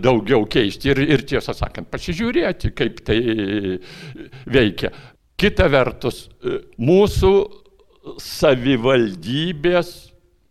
daugiau 0.00 0.46
keisti 0.48 0.88
ir, 0.94 1.02
ir 1.04 1.24
tiesą 1.28 1.52
sakant, 1.56 1.90
pasižiūrėti, 1.92 2.70
kaip 2.76 3.02
tai 3.04 3.18
veikia. 4.48 4.92
Kita 5.36 5.66
vertus, 5.68 6.22
mūsų 6.80 7.32
savivaldybės 8.24 9.92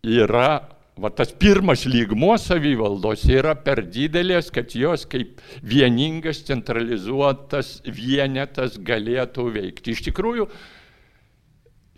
yra, 0.05 0.51
va 0.99 1.09
tas 1.15 1.33
pirmas 1.33 1.87
lygmo 1.89 2.35
savivaldos 2.37 3.25
yra 3.33 3.55
per 3.57 3.81
didelės, 3.89 4.51
kad 4.53 4.75
jos 4.77 5.07
kaip 5.09 5.41
vieningas 5.65 6.43
centralizuotas 6.45 7.79
vienetas 7.87 8.77
galėtų 8.77 9.49
veikti. 9.57 9.97
Iš 9.97 10.05
tikrųjų, 10.11 10.49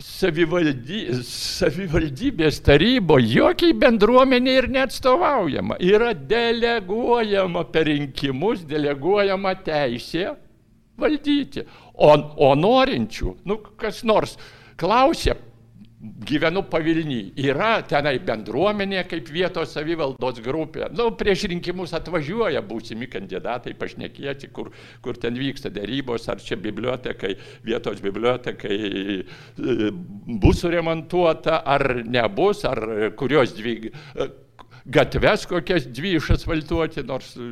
savivaldy, 0.02 1.06
savivaldybės 1.24 2.60
tarybo 2.64 3.16
jokiai 3.22 3.74
bendruomenė 3.80 4.56
ir 4.60 4.68
neatstovaujama. 4.74 5.78
Yra 5.80 6.12
deleguojama 6.14 7.64
per 7.72 7.88
rinkimus, 7.88 8.64
deleguojama 8.68 9.54
teisė 9.66 10.34
valdyti. 11.00 11.64
O, 11.94 12.12
o 12.12 12.52
norinčių, 12.58 13.36
nu 13.48 13.60
kas 13.80 14.02
nors 14.04 14.36
klausė 14.80 15.36
gyvenu 16.00 16.62
pavilny. 16.68 17.18
Yra 17.40 17.80
tenai 17.88 18.16
bendruomenė 18.24 19.02
kaip 19.08 19.28
vietos 19.32 19.72
savivaldos 19.74 20.40
grupė. 20.44 20.90
Nu, 20.96 21.08
prieš 21.16 21.46
rinkimus 21.50 21.94
atvažiuoja 21.96 22.62
būsimi 22.66 23.08
kandidatai 23.10 23.72
pašnekėti, 23.78 24.50
kur, 24.54 24.72
kur 25.04 25.16
ten 25.20 25.38
vyksta 25.40 25.72
dėrybos, 25.72 26.28
ar 26.32 26.42
čia 26.42 26.58
bibliotekai, 26.60 27.34
vietos 27.66 28.02
bibliotekai 28.04 28.80
e, 29.22 29.92
bus 30.42 30.60
suremontuota, 30.64 31.62
ar 31.64 32.02
nebus, 32.04 32.64
ar 32.68 32.82
kurios 33.16 33.56
dvi 33.56 33.78
e, 33.88 34.28
gatves 34.92 35.48
kokias 35.48 35.88
dvi 35.96 36.12
išasfaltuoti, 36.20 37.06
nors 37.08 37.32
e, 37.40 37.48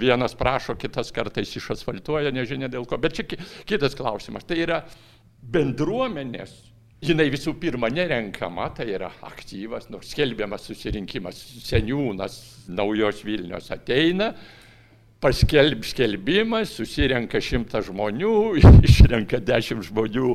vienas 0.00 0.34
prašo, 0.40 0.78
kitas 0.80 1.12
kartais 1.14 1.52
išasfaltuoja, 1.60 2.32
nežinia 2.32 2.72
dėl 2.72 2.88
ko. 2.88 2.96
Bet 2.96 3.20
čia 3.20 3.28
kitas 3.68 3.98
klausimas. 3.98 4.48
Tai 4.48 4.56
yra 4.64 4.82
bendruomenės 5.38 6.56
jinai 7.04 7.28
visų 7.32 7.54
pirma 7.60 7.90
nerenkama, 7.92 8.68
tai 8.74 8.90
yra 8.96 9.10
aktyvas, 9.26 9.88
nors 9.92 10.12
skelbiamas 10.14 10.66
susirinkimas, 10.68 11.40
seniūnas 11.66 12.38
naujos 12.68 13.22
Vilnius 13.26 13.70
ateina, 13.74 14.32
paskelb 15.22 15.82
skelbimas, 15.86 16.70
susirenka 16.78 17.40
šimtą 17.42 17.80
žmonių, 17.88 18.34
išrenka 18.88 19.40
dešimt 19.42 19.88
žmonių, 19.88 20.34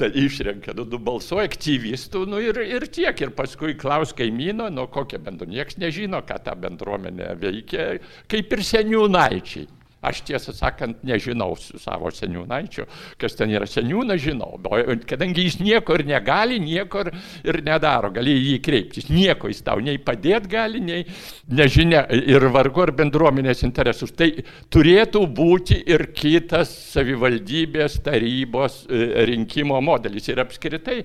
tai 0.00 0.08
išrenka, 0.22 0.72
nu, 0.76 0.86
du 0.88 1.00
balsuoja 1.00 1.48
aktyvistų, 1.48 2.24
nu 2.28 2.40
ir, 2.44 2.60
ir 2.64 2.88
tiek, 2.92 3.16
ir 3.20 3.32
paskui 3.36 3.76
klaus 3.76 4.14
kaimyno, 4.16 4.70
nu 4.72 4.88
kokia 4.92 5.20
bendruomenė, 5.20 5.60
niekas 5.60 5.80
nežino, 5.80 6.22
ką 6.24 6.40
ta 6.44 6.56
bendruomenė 6.60 7.34
veikia, 7.40 7.90
kaip 8.32 8.56
ir 8.56 8.64
seniūnaičiai. 8.72 9.75
Aš 10.06 10.22
tiesą 10.26 10.54
sakant 10.54 11.02
nežinau 11.06 11.56
su 11.58 11.80
savo 11.82 12.10
seniūnaičiu, 12.14 12.86
kas 13.20 13.34
ten 13.38 13.50
yra. 13.54 13.66
Seniūnas, 13.66 14.20
žinau, 14.22 14.60
kadangi 15.08 15.46
jis 15.48 15.58
nieko 15.60 15.96
ir 15.98 16.06
negali, 16.06 16.60
nieko 16.62 17.02
ir, 17.02 17.60
nedaro, 17.66 18.12
gali 18.14 18.36
jį 18.36 18.56
kreiptis, 18.62 19.08
nieko 19.10 19.50
jis 19.50 19.64
tau 19.66 19.82
nei 19.82 19.98
padėti 20.02 20.52
gali, 20.52 20.82
nei 20.84 21.02
nežinia 21.50 22.04
ir 22.16 22.46
vargu 22.54 22.86
ar 22.86 22.94
bendruomenės 22.96 23.64
interesus. 23.66 24.14
Tai 24.16 24.30
turėtų 24.72 25.24
būti 25.36 25.80
ir 25.90 26.08
kitas 26.16 26.70
savivaldybės 26.94 28.00
tarybos 28.06 28.84
e, 28.86 29.08
rinkimo 29.28 29.80
modelis. 29.84 30.30
Ir 30.30 30.44
apskritai 30.46 31.02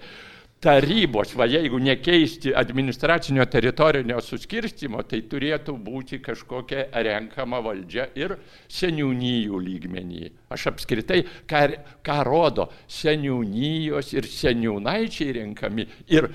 tarybos, 0.62 1.34
va 1.34 1.47
jeigu 1.50 1.80
nekeisti 1.82 2.54
administracinio 2.54 3.47
teritorinio 3.50 4.19
suskirstimo, 4.21 5.02
tai 5.10 5.24
turėtų 5.30 5.74
būti 5.82 6.21
kažkokia 6.21 6.86
renkama 7.08 7.63
valdžia 7.65 8.12
ir 8.19 8.36
seniūnyjų 8.69 9.62
lygmenį. 9.65 10.30
Aš 10.54 10.69
apskritai, 10.74 11.24
ką, 11.50 11.63
ką 12.06 12.19
rodo 12.28 12.69
seniūnyjos 12.86 14.13
ir 14.13 14.30
seniūnaičiai 14.30 15.36
renkami. 15.41 15.88
Ir 16.13 16.30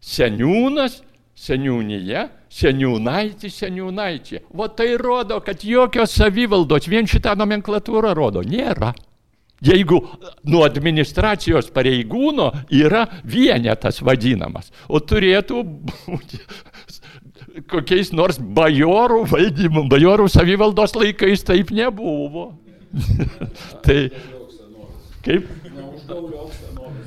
seniūnas, 0.00 1.02
seniūnyje, 1.36 2.26
seniūnaitis, 2.52 3.62
seniūnaičiai. 3.62 4.44
O 4.56 4.72
tai 4.72 4.94
rodo, 5.00 5.42
kad 5.44 5.60
jokios 5.64 6.16
savivaldos, 6.16 6.88
vien 6.88 7.08
šitą 7.08 7.36
nomenklatūrą 7.36 8.16
rodo, 8.16 8.44
nėra 8.46 8.94
jeigu 9.62 10.00
nuo 10.48 10.64
administracijos 10.66 11.70
pareigūno 11.74 12.50
yra 12.74 13.06
vienetas 13.24 14.02
vadinamas, 14.04 14.72
o 14.88 15.00
turėtų 15.00 15.62
būti 15.64 16.42
kokiais 17.72 18.12
nors 18.16 18.40
bajorų 18.40 19.24
valdymų, 19.30 19.86
bajorų 19.92 20.28
savivaldos 20.32 20.96
laikais 20.98 21.46
taip 21.46 21.72
nebuvo. 21.74 22.52
tai 23.86 24.10
Kaip? 25.22 25.46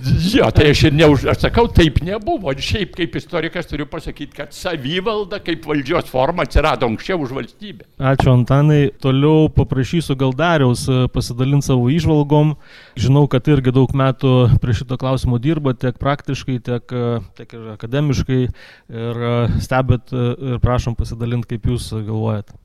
Jo, 0.04 0.48
tai 0.54 0.70
aš 0.72 0.82
ir 0.90 0.96
neuž, 0.96 1.26
aš 1.32 1.46
sakau, 1.46 1.66
taip 1.72 2.02
nebuvo. 2.06 2.52
Šiaip 2.68 2.96
kaip 2.98 3.16
istorikas 3.20 3.70
turiu 3.70 3.88
pasakyti, 3.90 4.34
kad 4.38 4.56
savivalda 4.56 5.40
kaip 5.44 5.66
valdžios 5.70 6.10
forma 6.12 6.46
atsirado 6.46 6.90
anksčiau 6.90 7.22
už 7.26 7.36
valstybę. 7.38 7.88
Ačiū 8.00 8.34
Antanai. 8.34 8.90
Toliau 9.04 9.48
paprašysiu 9.54 10.18
gal 10.20 10.36
Dariaus 10.38 10.86
e, 10.90 11.06
pasidalinti 11.14 11.70
savo 11.70 11.90
išvalgom. 11.94 12.56
Žinau, 13.00 13.26
kad 13.32 13.48
irgi 13.52 13.74
daug 13.76 13.94
metų 13.96 14.36
prie 14.64 14.78
šito 14.78 15.00
klausimo 15.02 15.40
dirba 15.42 15.76
tiek 15.78 15.98
praktiškai, 16.02 16.60
tiek, 16.66 16.96
e, 16.96 17.18
tiek 17.40 17.58
ir 17.58 17.74
akademiškai. 17.78 18.44
Ir 19.06 19.26
e, 19.32 19.36
stebėt 19.64 20.16
ir 20.16 20.62
prašom 20.64 20.98
pasidalinti, 21.00 21.56
kaip 21.56 21.74
jūs 21.74 21.92
galvojat. 21.96 22.56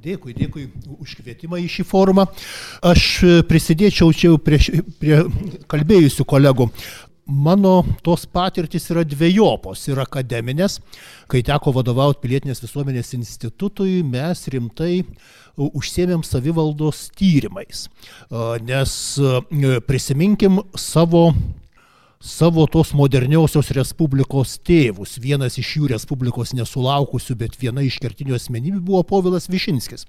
Dėkui, 0.00 0.32
dėkui 0.32 0.64
už 0.96 1.18
kvietimą 1.18 1.58
į 1.60 1.66
šį 1.68 1.84
forumą. 1.84 2.24
Aš 2.86 3.06
prisidėčiau 3.48 4.14
čia 4.16 4.32
prie, 4.40 4.56
prie 4.96 5.18
kalbėjusių 5.68 6.24
kolegų. 6.24 6.70
Mano 7.30 7.74
tos 8.02 8.24
patirtis 8.26 8.88
yra 8.90 9.04
dviejopos 9.06 9.84
ir 9.90 10.00
akademinės. 10.02 10.78
Kai 11.30 11.44
teko 11.46 11.74
vadovauti 11.76 12.22
pilietinės 12.24 12.64
visuomenės 12.64 13.12
institutui, 13.18 14.00
mes 14.02 14.46
rimtai 14.50 15.04
užsėmėm 15.60 16.24
savivaldos 16.24 17.10
tyrimais. 17.20 17.86
Nes 18.64 18.94
prisiminkim 19.86 20.62
savo 20.74 21.28
savo 22.20 22.66
tos 22.68 22.90
moderniosios 22.92 23.70
respublikos 23.72 24.58
tėvus. 24.60 25.14
Vienas 25.24 25.56
iš 25.56 25.70
jų 25.78 25.86
respublikos 25.94 26.52
nesulaukusių, 26.52 27.36
bet 27.40 27.56
viena 27.56 27.80
iš 27.80 27.96
kertinių 28.02 28.36
asmenybių 28.36 28.80
buvo 28.84 29.00
Povilas 29.08 29.48
Višinskis. 29.48 30.04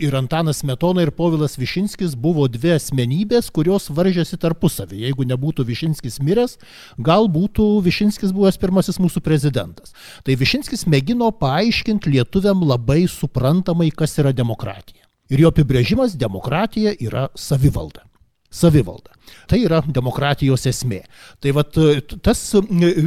Ir 0.00 0.16
Antanas 0.16 0.62
Metona 0.64 1.04
ir 1.04 1.12
Povilas 1.12 1.58
Višinskis 1.60 2.14
buvo 2.16 2.46
dvi 2.48 2.72
asmenybės, 2.78 3.50
kurios 3.52 3.90
varžėsi 3.92 4.40
tarpusavį. 4.40 5.02
Jeigu 5.04 5.28
nebūtų 5.28 5.68
Višinskis 5.68 6.22
miręs, 6.24 6.56
gal 6.96 7.28
būtų 7.28 7.68
Višinskis 7.84 8.32
buvęs 8.32 8.56
pirmasis 8.62 8.96
mūsų 8.96 9.20
prezidentas. 9.20 9.92
Tai 10.24 10.38
Višinskis 10.40 10.86
mėgino 10.88 11.28
paaiškinti 11.36 12.16
lietuviam 12.16 12.64
labai 12.64 13.04
suprantamai, 13.12 13.92
kas 13.92 14.16
yra 14.24 14.32
demokratija. 14.32 15.04
Ir 15.28 15.44
jo 15.44 15.52
apibrėžimas- 15.52 16.16
demokratija 16.24 16.96
yra 16.96 17.28
savivalda 17.36 18.08
savivalda. 18.54 19.12
Tai 19.50 19.58
yra 19.60 19.80
demokratijos 19.84 20.66
esmė. 20.70 21.02
Tai 21.42 21.52
vat, 21.56 21.76
tas 22.24 22.40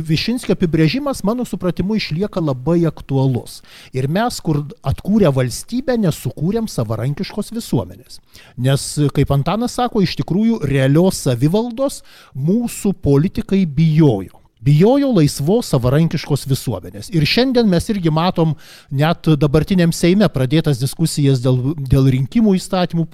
Višinskio 0.10 0.56
apibrėžimas, 0.58 1.24
mano 1.28 1.46
supratimu, 1.48 1.98
išlieka 1.98 2.42
labai 2.44 2.82
aktualus. 2.90 3.62
Ir 3.96 4.10
mes, 4.12 4.40
kur 4.44 4.64
atkūrę 4.88 5.32
valstybę, 5.34 5.98
nesukūrėm 6.04 6.70
savarankiškos 6.72 7.54
visuomenės. 7.56 8.20
Nes, 8.62 8.90
kaip 9.16 9.34
Antanas 9.34 9.78
sako, 9.80 10.04
iš 10.06 10.18
tikrųjų 10.22 10.62
realios 10.68 11.24
savivaldos 11.26 12.04
mūsų 12.36 12.94
politikai 13.06 13.64
bijojo 13.66 14.37
bijojo 14.64 15.12
laisvos 15.16 15.70
savarankiškos 15.74 16.48
visuomenės. 16.50 17.12
Ir 17.14 17.26
šiandien 17.28 17.70
mes 17.70 17.90
irgi 17.92 18.12
matom 18.14 18.56
net 18.92 19.30
dabartiniam 19.40 19.94
Seime 19.96 20.28
pradėtas 20.32 20.82
diskusijas 20.82 21.42
dėl, 21.44 21.76
dėl 21.78 22.10
rinkimų 22.18 22.56
įstatymų 22.58 23.08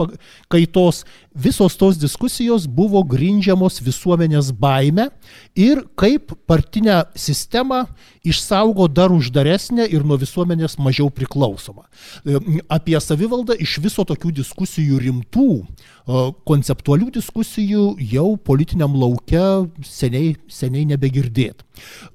kaitos. 0.51 1.03
Visos 1.33 1.77
tos 1.79 1.97
diskusijos 1.97 2.67
buvo 2.67 3.03
grindžiamos 3.03 3.81
visuomenės 3.83 4.51
baime 4.53 5.09
ir 5.55 5.83
kaip 5.99 6.35
partinę 6.47 7.03
sistemą 7.15 7.83
išsaugo 8.23 8.87
dar 8.87 9.11
uždaresnę 9.11 9.87
ir 9.91 10.05
nuo 10.07 10.17
visuomenės 10.21 10.77
mažiau 10.79 11.09
priklausomą. 11.11 11.83
Apie 12.71 12.95
savivaldą 13.01 13.57
iš 13.59 13.79
viso 13.83 14.05
tokių 14.07 14.31
diskusijų 14.39 15.01
rimtų, 15.03 15.49
konceptualių 16.47 17.11
diskusijų 17.15 17.83
jau 18.11 18.33
politiniam 18.37 18.95
laukia 18.99 19.65
seniai, 19.87 20.35
seniai 20.51 20.83
nebegirdėt. 21.33 21.63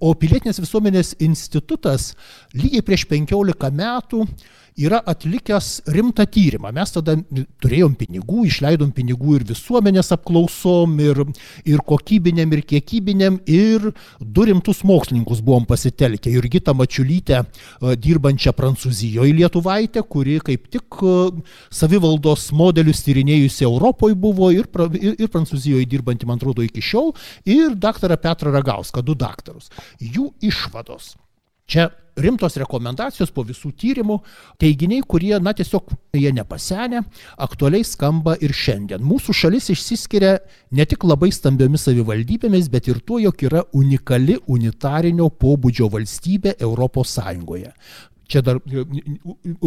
O 0.00 0.14
pilietinės 0.14 0.60
visuomenės 0.60 1.16
institutas 1.20 2.14
lygiai 2.54 2.82
prieš 2.82 3.06
15 3.10 3.70
metų 3.72 4.26
yra 4.78 5.00
atlikęs 5.06 5.82
rimtą 5.86 6.26
tyrimą. 6.30 6.70
Mes 6.74 6.92
tada 6.94 7.16
turėjom 7.62 7.96
pinigų, 7.98 8.44
išleidom 8.48 8.92
pinigų 8.94 9.38
ir 9.38 9.44
visuomenės 9.48 10.12
apklausom, 10.14 10.94
ir, 11.02 11.22
ir 11.68 11.82
kokybinėm, 11.88 12.54
ir 12.56 12.64
kiekybinėm, 12.72 13.40
ir 13.50 13.90
du 14.20 14.46
rimtus 14.48 14.84
mokslininkus 14.88 15.42
buvom 15.44 15.66
pasitelkę. 15.68 16.32
Jurgita 16.32 16.74
Mačiulytė, 16.78 17.42
e, 17.42 17.94
dirbančią 17.98 18.54
Prancūzijoje 18.56 19.36
Lietuvaitė, 19.40 20.04
kuri 20.06 20.38
kaip 20.46 20.68
tik 20.72 21.02
e, 21.02 21.14
savivaldos 21.74 22.48
modelius 22.56 23.02
tyrinėjusi 23.06 23.66
Europoje 23.68 24.18
buvo 24.18 24.52
ir, 24.54 24.70
ir, 25.00 25.14
ir 25.18 25.32
Prancūzijoje 25.32 25.88
dirbanti, 25.90 26.28
man 26.28 26.40
atrodo, 26.40 26.64
iki 26.66 26.84
šiol, 26.84 27.14
ir 27.48 27.74
daktarą 27.78 28.18
Petrą 28.22 28.54
Ragauską, 28.54 29.02
du 29.02 29.18
daktarus. 29.18 29.72
Jų 29.98 30.30
išvados. 30.44 31.16
Čia 31.68 31.90
rimtos 32.18 32.56
rekomendacijos 32.58 33.30
po 33.34 33.44
visų 33.46 33.70
tyrimų, 33.78 34.18
teiginiai, 34.60 35.04
kurie, 35.06 35.34
na, 35.42 35.52
tiesiog 35.54 35.92
jie 36.16 36.32
nepasenę, 36.34 37.04
aktualiai 37.38 37.86
skamba 37.86 38.34
ir 38.42 38.54
šiandien. 38.56 39.04
Mūsų 39.06 39.36
šalis 39.36 39.70
išsiskiria 39.74 40.38
ne 40.74 40.86
tik 40.88 41.06
labai 41.06 41.30
stambiomis 41.34 41.86
savivaldybėmis, 41.86 42.70
bet 42.72 42.90
ir 42.90 43.02
tuo, 43.06 43.20
jog 43.22 43.46
yra 43.46 43.64
unikali 43.76 44.38
unitarinio 44.50 45.30
pobūdžio 45.30 45.90
valstybė 45.94 46.56
Europos 46.58 47.14
Sąjungoje 47.18 47.74
čia 48.28 48.42
dar 48.44 48.60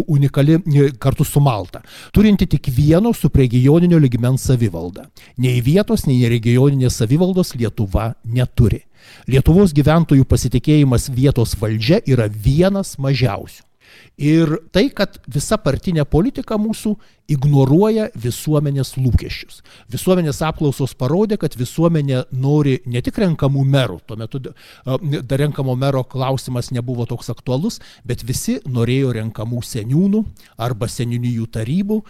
unikali 0.07 0.59
kartu 1.01 1.25
su 1.25 1.41
Malta, 1.41 1.81
turinti 2.13 2.47
tik 2.47 2.69
vieno 2.75 3.13
subregioninio 3.13 3.99
ligmens 3.99 4.45
savivaldą. 4.49 5.07
Nei 5.41 5.61
vietos, 5.65 6.05
nei 6.07 6.29
regioninės 6.29 7.01
savivaldos 7.01 7.55
Lietuva 7.57 8.13
neturi. 8.23 8.83
Lietuvos 9.27 9.73
gyventojų 9.73 10.27
pasitikėjimas 10.29 11.09
vietos 11.13 11.57
valdžia 11.57 12.01
yra 12.05 12.29
vienas 12.29 12.95
mažiausių. 13.01 13.65
Ir 14.21 14.53
tai, 14.71 14.85
kad 14.93 15.17
visa 15.27 15.57
partinė 15.57 16.05
politika 16.05 16.55
mūsų 16.61 16.93
ignoruoja 17.29 18.09
visuomenės 18.17 18.95
lūkesčius. 18.97 19.61
Visuomenės 19.91 20.41
apklausos 20.43 20.95
parodė, 20.99 21.37
kad 21.41 21.55
visuomenė 21.59 22.25
nori 22.31 22.79
ne 22.85 23.01
tik 23.05 23.19
renkamų 23.21 23.63
merų, 23.67 23.99
tuo 24.07 24.17
metu 24.19 24.41
dar 24.41 25.39
renkamo 25.39 25.75
mero 25.79 26.03
klausimas 26.03 26.71
nebuvo 26.75 27.05
toks 27.09 27.31
aktualus, 27.31 27.79
bet 28.07 28.25
visi 28.27 28.57
norėjo 28.65 29.13
renkamų 29.15 29.61
seniūnų 29.63 30.23
arba 30.61 30.89
seniūnijų 30.91 31.47
tarybų. 31.55 32.01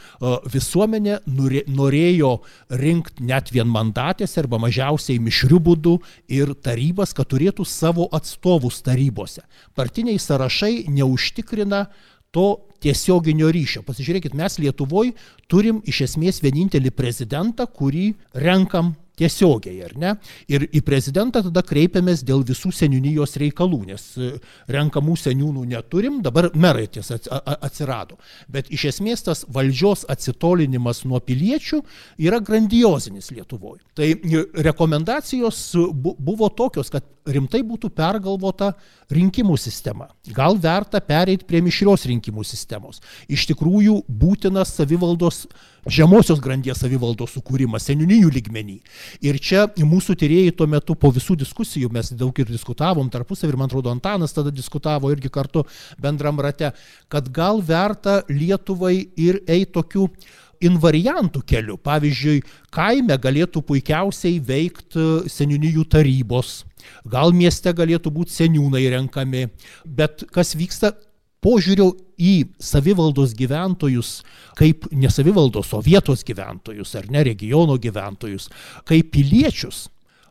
Visuomenė 0.53 1.19
norėjo 1.27 2.33
rinkti 2.81 3.27
net 3.29 3.53
vienmandatės 3.53 4.37
arba 4.41 4.61
mažiausiai 4.63 5.21
mišrių 5.21 5.61
būdų 5.67 5.95
ir 6.33 6.55
tarybas, 6.63 7.13
kad 7.17 7.29
turėtų 7.31 7.67
savo 7.67 8.09
atstovus 8.11 8.81
tarybose. 8.85 9.45
Partiniai 9.77 10.17
sąrašai 10.19 10.87
neužtikrina 10.89 11.85
to 12.31 12.70
tiesioginio 12.81 13.51
ryšio. 13.53 13.85
Pasižiūrėkit, 13.87 14.35
mes 14.37 14.57
Lietuvoje 14.61 15.15
turim 15.51 15.83
iš 15.87 16.05
esmės 16.09 16.41
vienintelį 16.43 16.93
prezidentą, 16.95 17.67
kurį 17.69 18.11
renkam 18.33 18.95
tiesiogiai, 19.21 19.81
ar 19.85 19.93
ne? 19.99 20.13
Ir 20.51 20.65
į 20.71 20.81
prezidentą 20.85 21.43
tada 21.45 21.63
kreipiamės 21.65 22.23
dėl 22.25 22.45
visų 22.47 22.71
seniūnijos 22.75 23.37
reikalų, 23.41 23.81
nes 23.91 24.05
e, 24.17 24.31
renkamų 24.71 25.17
seniūnų 25.19 25.65
neturim, 25.73 26.21
dabar 26.25 26.49
merai 26.55 26.87
tiesa 26.91 27.19
atsirado. 27.53 28.17
Bet 28.51 28.71
iš 28.73 28.87
esmės 28.93 29.25
tas 29.27 29.43
valdžios 29.51 30.07
atsitolinimas 30.11 31.03
nuo 31.05 31.21
piliečių 31.21 31.83
yra 32.25 32.41
grandiozinis 32.41 33.31
Lietuvoje. 33.35 33.83
Tai 33.97 34.09
e, 34.09 34.45
rekomendacijos 34.69 35.63
buvo 36.01 36.49
tokios, 36.55 36.89
kad 36.93 37.05
rimtai 37.25 37.61
būtų 37.65 37.91
pergalvota 37.93 38.71
rinkimų 39.11 39.57
sistema. 39.59 40.09
Gal 40.33 40.57
verta 40.61 41.01
pereiti 41.03 41.45
prie 41.45 41.61
mišrios 41.61 42.07
rinkimų 42.09 42.45
sistemos. 42.47 43.01
Iš 43.29 43.45
tikrųjų 43.51 44.01
būtinas 44.07 44.73
savivaldos 44.77 45.45
žemosios 45.85 46.41
grandies 46.41 46.81
savivaldos 46.81 47.33
sukūrimas 47.35 47.87
seniūnijų 47.89 48.29
lygmenį. 48.35 48.77
Ir 49.25 49.39
čia 49.41 49.65
mūsų 49.77 50.15
tyrėjai 50.21 50.53
tuo 50.57 50.67
metu 50.69 50.95
po 50.95 51.09
visų 51.13 51.39
diskusijų, 51.41 51.89
mes 51.93 52.11
daug 52.13 52.37
ir 52.37 52.49
diskutavom 52.51 53.09
tarpusavį 53.09 53.53
ir 53.55 53.57
man 53.57 53.71
atrodo 53.71 53.93
Antanas 53.93 54.35
tada 54.35 54.53
diskutavo 54.53 55.11
irgi 55.13 55.31
kartu 55.33 55.65
bendram 56.01 56.39
rate, 56.41 56.71
kad 57.09 57.31
gal 57.33 57.61
verta 57.65 58.21
Lietuvai 58.29 59.09
ir 59.17 59.41
eiti 59.47 59.71
tokiu 59.73 60.07
invariantų 60.67 61.43
keliu. 61.47 61.77
Pavyzdžiui, 61.81 62.41
kaime 62.73 63.17
galėtų 63.21 63.63
puikiausiai 63.67 64.39
veikti 64.45 65.29
seniūnijų 65.31 65.85
tarybos, 65.91 66.61
gal 67.05 67.33
mieste 67.35 67.73
galėtų 67.73 68.13
būti 68.13 68.37
seniūnai 68.39 68.83
renkami, 68.95 69.47
bet 69.85 70.25
kas 70.33 70.55
vyksta 70.57 70.93
požiūrio 71.41 71.89
į 72.21 72.35
savivaldos 72.61 73.33
gyventojus 73.33 74.19
kaip 74.59 74.85
ne 74.93 75.09
savivaldos, 75.09 75.71
o 75.73 75.81
vietos 75.81 76.21
gyventojus 76.27 76.93
ar 76.99 77.09
ne 77.09 77.23
regiono 77.25 77.79
gyventojus, 77.81 78.49
kaip 78.85 79.09
piliečius 79.15 79.87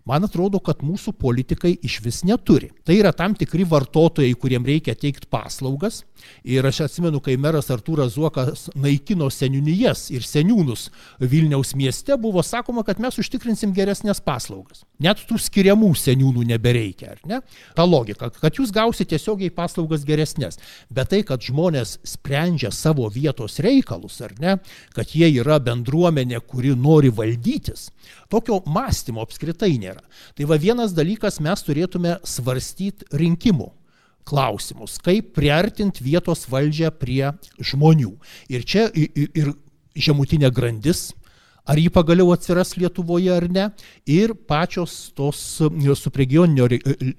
Man 0.08 0.24
atrodo, 0.24 0.58
kad 0.64 0.80
mūsų 0.84 1.12
politikai 1.20 1.74
iš 1.86 1.98
vis 2.04 2.22
neturi. 2.26 2.70
Tai 2.86 2.96
yra 2.96 3.12
tam 3.16 3.34
tikri 3.38 3.66
vartotojai, 3.68 4.32
kuriem 4.34 4.64
reikia 4.66 4.96
teikti 4.98 5.28
paslaugas. 5.30 6.00
Ir 6.44 6.66
aš 6.66 6.83
atsimenu, 6.87 7.20
kai 7.22 7.37
meras 7.40 7.70
Artūras 7.72 8.14
Zuokas 8.16 8.68
naikino 8.74 9.28
seniūnijas 9.33 10.09
ir 10.14 10.24
seniūnus 10.26 10.88
Vilniaus 11.20 11.74
mieste, 11.78 12.16
buvo 12.20 12.42
sakoma, 12.46 12.85
kad 12.87 13.00
mes 13.02 13.18
užtikrinsim 13.20 13.74
geresnės 13.76 14.22
paslaugas. 14.24 14.85
Net 15.00 15.22
tų 15.28 15.38
skiriamų 15.40 15.92
seniūnų 15.96 16.46
nebereikia, 16.50 17.14
ar 17.14 17.22
ne? 17.28 17.40
Ta 17.76 17.87
logika, 17.88 18.30
kad 18.40 18.59
jūs 18.59 18.72
gausite 18.74 19.11
tiesiogiai 19.14 19.52
paslaugas 19.54 20.04
geresnės. 20.09 20.61
Bet 20.92 21.12
tai, 21.12 21.22
kad 21.26 21.42
žmonės 21.44 21.98
sprendžia 22.06 22.70
savo 22.74 23.09
vietos 23.12 23.59
reikalus, 23.64 24.20
ar 24.24 24.37
ne, 24.40 24.56
kad 24.96 25.16
jie 25.16 25.30
yra 25.40 25.59
bendruomenė, 25.62 26.40
kuri 26.46 26.74
nori 26.76 27.11
valdytis, 27.12 27.88
tokio 28.33 28.61
mąstymo 28.66 29.24
apskritai 29.24 29.74
nėra. 29.80 30.04
Tai 30.37 30.48
va 30.50 30.61
vienas 30.61 30.94
dalykas 30.96 31.40
mes 31.44 31.66
turėtume 31.66 32.18
svarstyti 32.24 33.11
rinkimų 33.16 33.70
klausimus, 34.30 34.98
kaip 35.02 35.34
priartinti 35.36 36.04
vietos 36.06 36.46
valdžią 36.50 36.92
prie 37.00 37.32
žmonių. 37.58 38.14
Ir 38.52 38.66
čia 38.66 38.88
ir 38.94 39.54
žemutinė 39.98 40.52
grandis, 40.54 41.10
ar 41.70 41.78
jį 41.78 41.90
pagaliau 41.94 42.32
atsiras 42.34 42.74
Lietuvoje 42.78 43.30
ar 43.34 43.46
ne, 43.50 43.68
ir 44.08 44.34
pačios 44.48 45.10
tos 45.18 45.40
subregioninio 46.00 46.68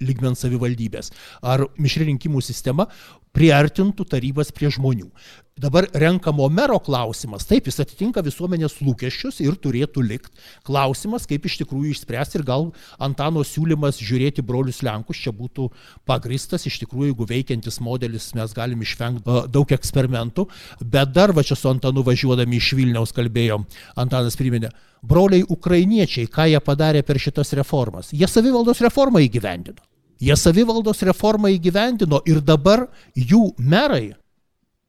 lygmens 0.02 0.44
savivaldybės, 0.44 1.12
ar 1.40 1.66
mišri 1.78 2.08
rinkimų 2.10 2.42
sistema 2.44 2.88
priartintų 3.32 4.06
tarybas 4.12 4.52
prie 4.52 4.70
žmonių. 4.72 5.08
Dabar 5.56 5.84
renkamo 5.92 6.48
mero 6.48 6.78
klausimas, 6.80 7.44
taip, 7.44 7.66
jis 7.68 7.82
atitinka 7.82 8.22
visuomenės 8.24 8.78
lūkesčius 8.80 9.42
ir 9.44 9.58
turėtų 9.60 10.00
likti. 10.00 10.32
Klausimas, 10.64 11.26
kaip 11.28 11.44
iš 11.44 11.58
tikrųjų 11.60 11.90
išspręsti 11.92 12.38
ir 12.38 12.44
gal 12.48 12.70
Antano 12.96 13.42
siūlymas 13.44 14.00
žiūrėti 14.00 14.40
brolius 14.48 14.80
Lenkus 14.82 15.20
čia 15.20 15.28
būtų 15.36 15.66
pagristas, 16.08 16.64
iš 16.64 16.78
tikrųjų, 16.80 17.10
jeigu 17.10 17.26
veikiantis 17.28 17.82
modelis 17.84 18.30
mes 18.38 18.54
galim 18.56 18.80
išvengti 18.80 19.28
uh, 19.28 19.44
daug 19.44 19.76
eksperimentų, 19.76 20.46
bet 20.80 21.12
dar 21.12 21.34
va 21.36 21.44
čia 21.44 21.60
su 21.60 21.68
Antanu 21.68 22.00
važiuodami 22.06 22.56
iš 22.56 22.72
Vilniaus 22.80 23.12
kalbėjom, 23.12 23.68
Antanas 24.00 24.40
priminė, 24.40 24.72
broliai 25.04 25.44
ukrainiečiai, 25.44 26.32
ką 26.32 26.48
jie 26.48 26.64
padarė 26.64 27.04
per 27.04 27.20
šitas 27.20 27.52
reformas. 27.60 28.08
Jie 28.16 28.24
savivaldos 28.24 28.80
reformą 28.80 29.20
įgyvendino. 29.28 29.84
Jie 30.22 30.32
savivaldos 30.38 31.04
reformą 31.04 31.52
įgyvendino 31.52 32.24
ir 32.30 32.40
dabar 32.40 32.86
jų 33.12 33.50
merai 33.60 34.14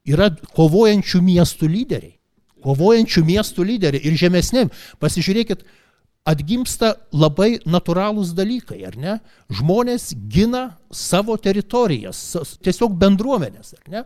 yra 0.07 0.29
kovojančių 0.55 1.21
miestų 1.23 1.69
lyderiai. 1.71 2.17
Kovojančių 2.63 3.23
miestų 3.27 3.65
lyderiai 3.67 4.07
ir 4.07 4.15
žemesnėm. 4.19 4.69
Pasižiūrėkit, 5.03 5.65
atgimsta 6.27 6.93
labai 7.11 7.57
natūralūs 7.67 8.31
dalykai, 8.35 8.79
ar 8.87 8.95
ne? 8.95 9.17
Žmonės 9.51 10.13
gina 10.31 10.77
savo 10.87 11.35
teritorijas, 11.35 12.21
tiesiog 12.63 12.95
bendruomenės, 12.99 13.75
ar 13.81 13.91
ne? 13.91 14.05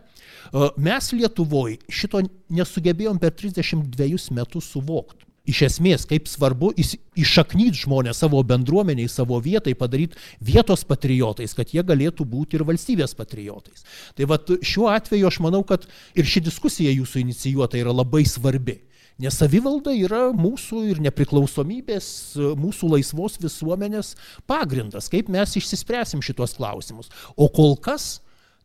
Mes 0.82 1.12
Lietuvoje 1.14 1.78
šito 1.92 2.24
nesugebėjom 2.50 3.20
per 3.22 3.36
32 3.38 4.34
metus 4.34 4.72
suvokti 4.74 5.27
iš 5.48 5.62
esmės, 5.68 6.04
kaip 6.08 6.28
svarbu 6.28 6.72
iššaknyti 6.78 7.84
žmonės 7.84 8.20
savo 8.22 8.42
bendruomeniai, 8.46 9.08
savo 9.10 9.38
vietai, 9.42 9.74
padaryti 9.78 10.18
vietos 10.44 10.84
patriotais, 10.88 11.54
kad 11.56 11.72
jie 11.74 11.84
galėtų 11.86 12.26
būti 12.28 12.58
ir 12.58 12.66
valstybės 12.68 13.16
patriotais. 13.18 13.86
Tai 14.18 14.28
vad 14.30 14.52
šiuo 14.60 14.90
atveju 14.92 15.30
aš 15.30 15.40
manau, 15.44 15.64
kad 15.66 15.88
ir 16.18 16.28
ši 16.28 16.44
diskusija 16.50 16.92
jūsų 16.94 17.24
inicijuota 17.24 17.80
yra 17.80 17.94
labai 17.96 18.24
svarbi. 18.28 18.82
Nes 19.18 19.34
savivalda 19.34 19.90
yra 19.98 20.28
mūsų 20.30 20.84
ir 20.92 21.00
nepriklausomybės, 21.02 22.06
mūsų 22.54 22.92
laisvos 22.92 23.40
visuomenės 23.42 24.12
pagrindas, 24.46 25.10
kaip 25.10 25.26
mes 25.32 25.56
išsispręsim 25.58 26.22
šitos 26.22 26.54
klausimus. 26.60 27.10
O 27.34 27.50
kol 27.50 27.74
kas 27.82 28.18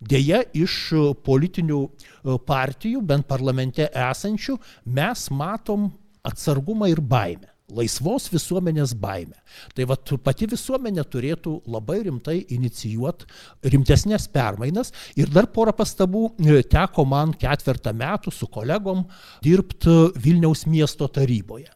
Deja, 0.04 0.42
iš 0.52 0.92
politinių 1.24 1.80
partijų, 2.44 3.02
bent 3.08 3.28
parlamente 3.30 3.86
esančių, 3.88 4.58
mes 4.84 5.30
matom 5.32 5.86
atsargumą 6.24 6.92
ir 6.92 7.02
baimę 7.02 7.54
laisvos 7.74 8.28
visuomenės 8.32 8.94
baimę. 9.00 9.38
Tai 9.76 9.88
va 9.90 9.98
pati 10.24 10.48
visuomenė 10.52 11.06
turėtų 11.10 11.56
labai 11.70 12.02
rimtai 12.08 12.38
inicijuoti 12.54 13.70
rimtesnės 13.74 14.28
permainas. 14.34 14.94
Ir 15.20 15.32
dar 15.34 15.48
porą 15.54 15.74
pastabų 15.78 16.26
e, 16.38 16.62
teko 16.64 17.06
man 17.08 17.34
ketvirtą 17.40 17.96
metų 17.98 18.34
su 18.34 18.50
kolegom 18.52 19.06
dirbti 19.44 20.14
Vilniaus 20.20 20.66
miesto 20.68 21.08
taryboje. 21.08 21.72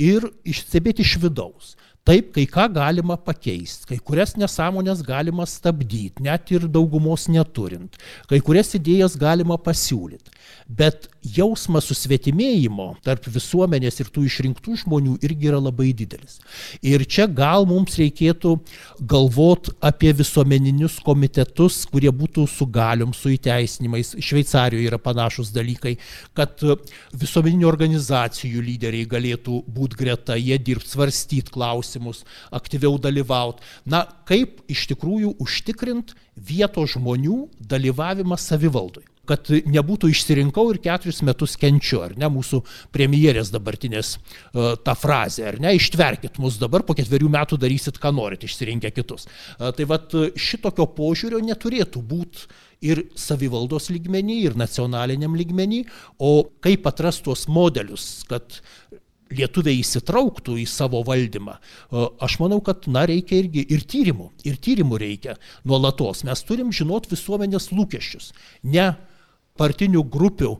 Ir 0.00 0.26
išstebėti 0.48 1.04
iš 1.04 1.18
vidaus. 1.22 1.74
Taip, 2.02 2.32
kai 2.34 2.48
ką 2.50 2.64
galima 2.74 3.14
pakeisti, 3.14 3.86
kai 3.86 3.96
kurias 4.02 4.32
nesąmonės 4.34 5.04
galima 5.06 5.44
stabdyti, 5.46 6.24
net 6.26 6.48
ir 6.50 6.64
daugumos 6.66 7.28
neturint, 7.30 7.94
kai 8.26 8.40
kurias 8.42 8.74
idėjas 8.74 9.14
galima 9.14 9.54
pasiūlyti. 9.54 10.32
Bet 10.66 11.06
jausmas 11.22 11.86
susvetimėjimo 11.86 12.88
tarp 13.06 13.28
visuomenės 13.30 14.00
ir 14.02 14.10
tų 14.10 14.24
išrinktų 14.26 14.74
žmonių 14.80 15.14
irgi 15.22 15.50
yra 15.52 15.60
labai 15.62 15.92
didelis. 15.94 16.40
Ir 16.82 17.04
čia 17.06 17.28
gal 17.30 17.68
mums 17.70 17.94
reikėtų 18.00 18.56
galvot 18.98 19.70
apie 19.78 20.10
visuomeninius 20.18 20.98
komitetus, 21.06 21.84
kurie 21.86 22.10
būtų 22.10 22.48
su 22.50 22.66
galiom, 22.66 23.14
su 23.14 23.30
įteisinimais. 23.36 24.16
Šveicarijoje 24.18 24.90
yra 24.90 24.98
panašus 24.98 25.54
dalykai, 25.54 25.94
kad 26.34 26.66
visuomeninių 27.14 27.70
organizacijų 27.70 28.66
lyderiai 28.72 29.06
galėtų 29.06 29.62
būti 29.70 30.02
greta, 30.02 30.40
jie 30.40 30.58
dirbti, 30.58 30.96
svarstyti 30.96 31.54
klausimus, 31.54 31.91
aktyviau 32.54 32.98
dalyvauti. 33.02 33.64
Na, 33.84 34.06
kaip 34.28 34.62
iš 34.72 34.86
tikrųjų 34.94 35.36
užtikrinti 35.42 36.16
vietos 36.36 36.96
žmonių 36.96 37.46
dalyvavimą 37.60 38.38
savivaldui 38.40 39.04
kad 39.28 39.46
nebūtų 39.48 40.10
išsirinkau 40.10 40.64
ir 40.72 40.80
keturis 40.82 41.22
metus 41.26 41.54
kenčiu, 41.60 42.00
ar 42.06 42.16
ne, 42.18 42.28
mūsų 42.32 42.62
premjerės 42.94 43.52
dabartinės 43.54 44.16
uh, 44.18 44.74
ta 44.82 44.96
frazė, 44.98 45.46
ar 45.52 45.60
ne, 45.62 45.74
ištverkit 45.78 46.40
mus 46.42 46.58
dabar, 46.60 46.84
po 46.86 46.96
ketverių 46.98 47.30
metų 47.36 47.58
darysit, 47.62 48.00
ką 48.02 48.12
norit, 48.16 48.42
išsirinkę 48.46 48.90
kitus. 48.94 49.28
Uh, 49.28 49.70
tai 49.76 49.86
vad 49.90 50.10
šitokio 50.34 50.88
požiūrio 50.96 51.42
neturėtų 51.44 52.02
būti 52.02 52.50
ir 52.82 53.04
savivaldos 53.18 53.92
lygmenį, 53.94 54.40
ir 54.48 54.58
nacionaliniam 54.58 55.36
lygmenį, 55.38 55.84
o 56.18 56.48
kaip 56.64 56.88
atrast 56.90 57.22
tuos 57.28 57.46
modelius, 57.46 58.24
kad 58.30 58.58
lietuviai 59.36 59.80
įsitrauktų 59.82 60.56
į 60.62 60.66
savo 60.70 61.02
valdymą, 61.06 61.58
aš 62.22 62.38
manau, 62.42 62.60
kad, 62.64 62.88
na, 62.92 63.06
reikia 63.08 63.40
irgi 63.42 63.64
ir 63.72 63.86
tyrimų, 63.88 64.30
ir 64.48 64.58
tyrimų 64.62 65.00
reikia 65.02 65.36
nuolatos. 65.68 66.24
Mes 66.28 66.44
turim 66.48 66.72
žinot 66.74 67.08
visuomenės 67.12 67.70
lūkesčius, 67.74 68.32
ne 68.62 68.92
partinių 69.62 70.02
grupių 70.10 70.52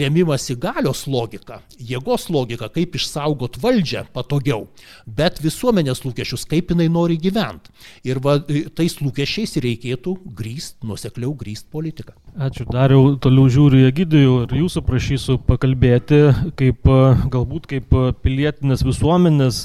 remimas 0.00 0.48
į 0.52 0.56
galios 0.64 1.04
logiką, 1.10 1.60
jėgos 1.76 2.26
logiką, 2.32 2.70
kaip 2.74 2.96
išsaugot 2.98 3.58
valdžią 3.62 4.06
patogiau, 4.16 4.66
bet 5.06 5.40
visuomenės 5.44 6.02
lūkesčius, 6.06 6.46
kaip 6.48 6.72
jinai 6.72 6.88
nori 6.92 7.18
gyventi. 7.20 7.74
Ir 8.08 8.20
va, 8.24 8.38
tais 8.76 8.98
lūkesčiais 9.02 9.56
reikėtų 9.62 10.16
grįst, 10.38 10.78
nusekliau 10.86 11.34
grįst 11.38 11.68
politiką. 11.72 12.16
Ačiū, 12.36 12.66
dariau, 12.68 13.14
toliau 13.22 13.48
žiūriu 13.52 13.86
Egidijų 13.88 14.38
ir 14.44 14.56
jūsų 14.60 14.82
prašysiu 14.86 15.38
pakalbėti, 15.46 16.22
kaip 16.58 16.88
galbūt 17.32 17.68
kaip 17.70 17.98
pilietinės 18.24 18.84
visuomenės 18.86 19.62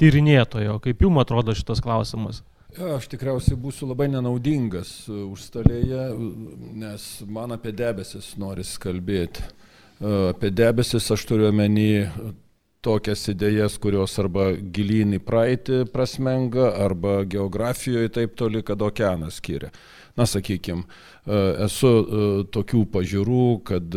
tyrinėtojo, 0.00 0.80
kaip 0.84 1.06
jums 1.06 1.24
atrodo 1.24 1.56
šitas 1.56 1.82
klausimas. 1.84 2.42
Ja, 2.74 2.96
aš 2.96 3.06
tikriausiai 3.12 3.54
būsiu 3.60 3.86
labai 3.86 4.08
nenaudingas 4.10 5.04
e, 5.06 5.14
užstalėje, 5.30 6.06
nes 6.74 7.04
man 7.30 7.54
apie 7.54 7.70
debesis 7.76 8.32
noris 8.40 8.72
kalbėti. 8.82 9.44
E, 9.44 10.14
apie 10.32 10.50
debesis 10.50 11.06
aš 11.14 11.22
turiu 11.28 11.46
omeny 11.52 12.08
tokias 12.82 13.22
idėjas, 13.30 13.76
kurios 13.78 14.16
arba 14.18 14.48
gilyn 14.58 15.14
į 15.14 15.20
praeitį 15.22 15.84
prasmenga, 15.92 16.72
arba 16.82 17.20
geografijoje 17.22 18.10
taip 18.18 18.34
toli, 18.40 18.64
kad 18.66 18.82
okeanas 18.82 19.38
skiria. 19.38 19.70
Na, 20.18 20.26
sakykime, 20.26 20.82
esu 21.68 21.94
e, 21.94 22.26
tokių 22.58 22.82
pažiūrų, 22.90 23.46
kad 23.70 23.96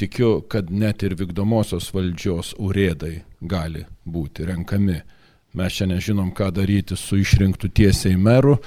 tikiu, 0.00 0.32
kad 0.48 0.72
net 0.72 1.04
ir 1.04 1.18
vykdomosios 1.20 1.92
valdžios 1.92 2.56
urėdai 2.56 3.18
gali 3.44 3.84
būti 4.08 4.48
renkami 4.48 5.02
Mes 5.58 5.74
čia 5.74 5.88
nežinom, 5.90 6.28
ką 6.30 6.52
daryti 6.54 6.94
su 6.94 7.16
išrinktų 7.18 7.72
tiesiai 7.74 8.14
meru, 8.20 8.58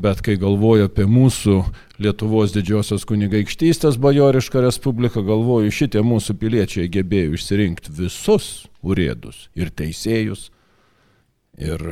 bet 0.00 0.22
kai 0.24 0.38
galvoju 0.40 0.86
apie 0.88 1.04
mūsų 1.04 1.58
Lietuvos 2.00 2.54
didžiosios 2.54 3.04
kunigaikštystės 3.10 3.98
bajorišką 4.00 4.62
respubliką, 4.64 5.24
galvoju, 5.26 5.74
šitie 5.74 6.00
mūsų 6.06 6.38
piliečiai 6.40 6.88
gebėjo 6.94 7.36
išsirinkti 7.36 7.92
visus 7.98 8.68
urėdus 8.80 9.48
ir 9.58 9.68
teisėjus 9.68 10.48
ir 11.60 11.84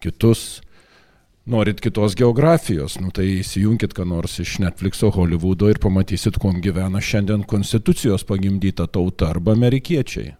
kitus. 0.00 0.62
Norit 1.44 1.80
kitos 1.82 2.14
geografijos, 2.14 3.00
nu 3.02 3.10
tai 3.10 3.26
įsijunkit 3.40 3.96
ką 3.98 4.06
nors 4.06 4.38
iš 4.38 4.60
Netflixo 4.62 5.10
Hollywoodo 5.12 5.72
ir 5.72 5.82
pamatysit, 5.82 6.38
kuom 6.38 6.62
gyvena 6.62 7.02
šiandien 7.02 7.42
konstitucijos 7.50 8.22
pagimdyta 8.24 8.86
tauta 8.86 9.32
arba 9.34 9.56
amerikiečiai 9.58 10.36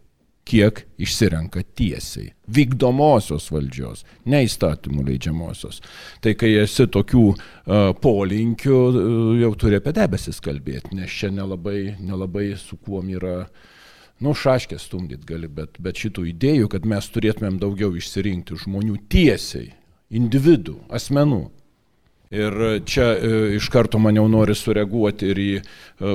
kiek 0.49 0.83
išsirenka 0.99 1.63
tiesiai. 1.77 2.33
Vykdomosios 2.53 3.49
valdžios, 3.53 4.03
ne 4.29 4.43
įstatymų 4.47 5.05
leidžiamosios. 5.07 5.81
Tai 6.23 6.35
kai 6.39 6.53
esi 6.63 6.89
tokių 6.91 7.25
uh, 7.31 7.93
polinkių, 8.03 8.79
uh, 8.91 9.21
jau 9.43 9.53
turi 9.59 9.79
apie 9.79 9.95
debesis 9.97 10.43
kalbėti, 10.43 10.97
nes 10.99 11.13
čia 11.21 11.31
nelabai, 11.35 11.95
nelabai 12.03 12.51
su 12.61 12.79
kuom 12.83 13.13
yra, 13.15 13.47
nu, 14.23 14.35
šaškė 14.35 14.81
stumdyt 14.83 15.25
gali, 15.29 15.51
bet, 15.51 15.79
bet 15.83 16.03
šitų 16.03 16.27
idėjų, 16.35 16.73
kad 16.75 16.91
mes 16.91 17.09
turėtumėm 17.15 17.63
daugiau 17.63 17.95
išsirinkti 17.99 18.59
žmonių 18.65 18.99
tiesiai, 19.13 19.71
individų, 20.13 20.77
asmenų, 20.93 21.47
Ir 22.33 22.81
čia 22.89 23.11
e, 23.13 23.31
iš 23.59 23.67
karto 23.69 23.99
man 24.01 24.17
jau 24.17 24.25
nori 24.33 24.55
sureaguoti 24.57 25.27
ir 25.29 25.39
į 25.43 25.49
e, 25.59 25.65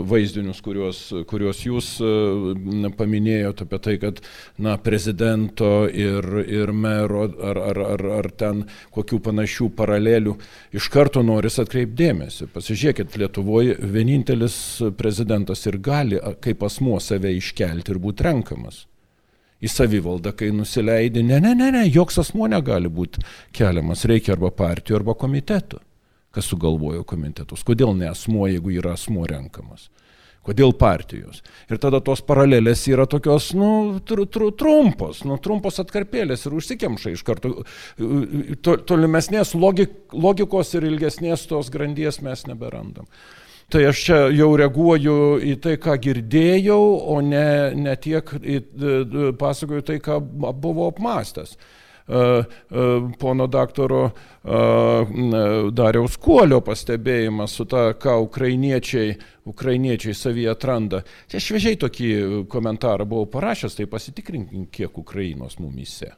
vaizdinius, 0.09 0.63
kuriuos, 0.65 1.01
kuriuos 1.29 1.59
jūs 1.61 1.89
e, 2.01 2.89
paminėjote 2.97 3.67
apie 3.67 3.79
tai, 3.85 3.93
kad 4.01 4.21
na, 4.57 4.79
prezidento 4.81 5.85
ir, 5.85 6.25
ir 6.41 6.73
mero 6.73 7.27
ar, 7.27 7.61
ar, 7.69 7.81
ar, 7.91 8.05
ar 8.15 8.31
ten 8.33 8.65
kokių 8.95 9.19
panašių 9.29 9.69
paralelių. 9.77 10.33
Iš 10.73 10.89
karto 10.95 11.21
noris 11.21 11.59
atkreipdėmėsi. 11.61 12.49
Pasižiūrėkit, 12.55 13.13
Lietuvoje 13.21 13.77
vienintelis 13.77 14.57
prezidentas 14.97 15.61
ir 15.69 15.77
gali 15.85 16.17
kaip 16.41 16.65
asmuo 16.65 16.97
save 16.97 17.35
iškelti 17.37 17.93
ir 17.93 18.01
būti 18.01 18.25
renkamas. 18.25 18.87
Į 19.61 19.69
savivaldą, 19.69 20.33
kai 20.37 20.49
nusileidi, 20.53 21.21
ne, 21.25 21.37
ne, 21.45 21.53
ne, 21.57 21.69
ne, 21.77 21.85
joks 21.93 22.17
asmo 22.25 22.49
negali 22.49 22.89
būti 22.89 23.21
keliamas, 23.53 24.05
reikia 24.09 24.33
arba 24.33 24.49
partijų, 24.53 24.97
arba 24.97 25.13
komitetų 25.17 25.83
kas 26.37 26.49
sugalvojo 26.53 27.03
komitetus. 27.07 27.65
Kodėl 27.67 27.95
ne 27.97 28.11
asmuo, 28.11 28.45
jeigu 28.51 28.77
yra 28.77 28.93
asmuo 28.97 29.25
renkamas? 29.29 29.89
Kodėl 30.47 30.71
partijos? 30.79 31.41
Ir 31.67 31.79
tada 31.83 31.99
tos 31.99 32.21
paralelės 32.23 32.85
yra 32.87 33.03
tokios, 33.09 33.49
nu, 33.57 33.97
tr 34.07 34.23
tr 34.31 34.45
trumpos, 34.55 35.25
nu, 35.27 35.35
trumpos 35.43 35.81
atkarpėlės 35.83 36.45
ir 36.47 36.55
užsikemša 36.55 37.11
iš 37.17 37.23
karto. 37.27 37.65
To, 38.63 38.77
tolimesnės 38.87 39.51
logik, 39.59 39.97
logikos 40.15 40.71
ir 40.77 40.87
ilgesnės 40.87 41.43
tos 41.49 41.73
grandies 41.73 42.21
mes 42.23 42.45
neberandam. 42.47 43.09
Tai 43.67 43.81
aš 43.89 44.05
čia 44.05 44.17
jau 44.31 44.53
reaguoju 44.55 45.17
į 45.43 45.57
tai, 45.59 45.73
ką 45.83 45.97
girdėjau, 46.05 46.79
o 47.11 47.17
ne, 47.19 47.75
ne 47.75 47.97
tiek 47.99 48.31
į, 48.39 48.61
pasakoju 49.41 49.83
tai, 49.89 49.97
ką 49.99 50.21
buvo 50.55 50.87
apmastęs. 50.93 51.57
E, 52.07 52.15
e, 52.15 53.09
pono 53.19 53.47
daktaro 53.47 54.05
e, 54.07 55.71
Dariaus 55.71 56.15
Kuolio 56.17 56.61
pastebėjimas 56.63 57.57
su 57.59 57.65
ta, 57.67 57.89
ką 57.99 58.13
ukrainiečiai, 58.23 59.17
ukrainiečiai 59.51 60.15
savyje 60.15 60.53
atranda. 60.53 61.01
Čia 61.27 61.43
šviežiai 61.43 61.79
tokį 61.81 62.13
komentarą 62.51 63.07
buvau 63.09 63.27
parašęs, 63.33 63.75
tai 63.75 63.89
pasitikrinkim, 63.91 64.69
kiek 64.71 64.97
Ukrainos 64.97 65.59
mumise 65.59 66.13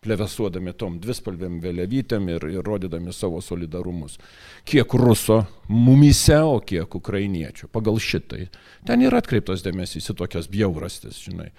plevesuodami 0.00 0.72
tom 0.80 0.94
dvispalvėm 0.96 1.58
vėliavytėm 1.60 2.30
ir, 2.32 2.46
ir 2.54 2.64
rodydami 2.64 3.12
savo 3.12 3.42
solidarumus. 3.44 4.16
Kiek 4.64 4.94
ruso 4.96 5.42
mumise, 5.68 6.38
o 6.40 6.56
kiek 6.64 6.94
ukrainiečių. 6.96 7.68
Pagal 7.68 8.00
šitai. 8.00 8.46
Ten 8.88 9.04
yra 9.04 9.20
atkreiptas 9.20 9.60
dėmesys 9.66 10.08
į 10.08 10.16
tokias 10.22 10.48
bjaurastis, 10.48 11.20
žinai. 11.20 11.50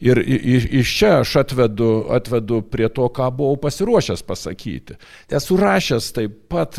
Ir 0.00 0.20
iš 0.20 0.90
čia 0.98 1.12
aš 1.22 1.36
atvedu, 1.40 2.06
atvedu 2.12 2.60
prie 2.62 2.88
to, 2.92 3.08
ką 3.08 3.30
buvau 3.38 3.56
pasiruošęs 3.60 4.22
pasakyti. 4.28 4.98
Esu 5.32 5.56
rašęs 5.56 6.10
taip 6.16 6.34
pat, 6.52 6.76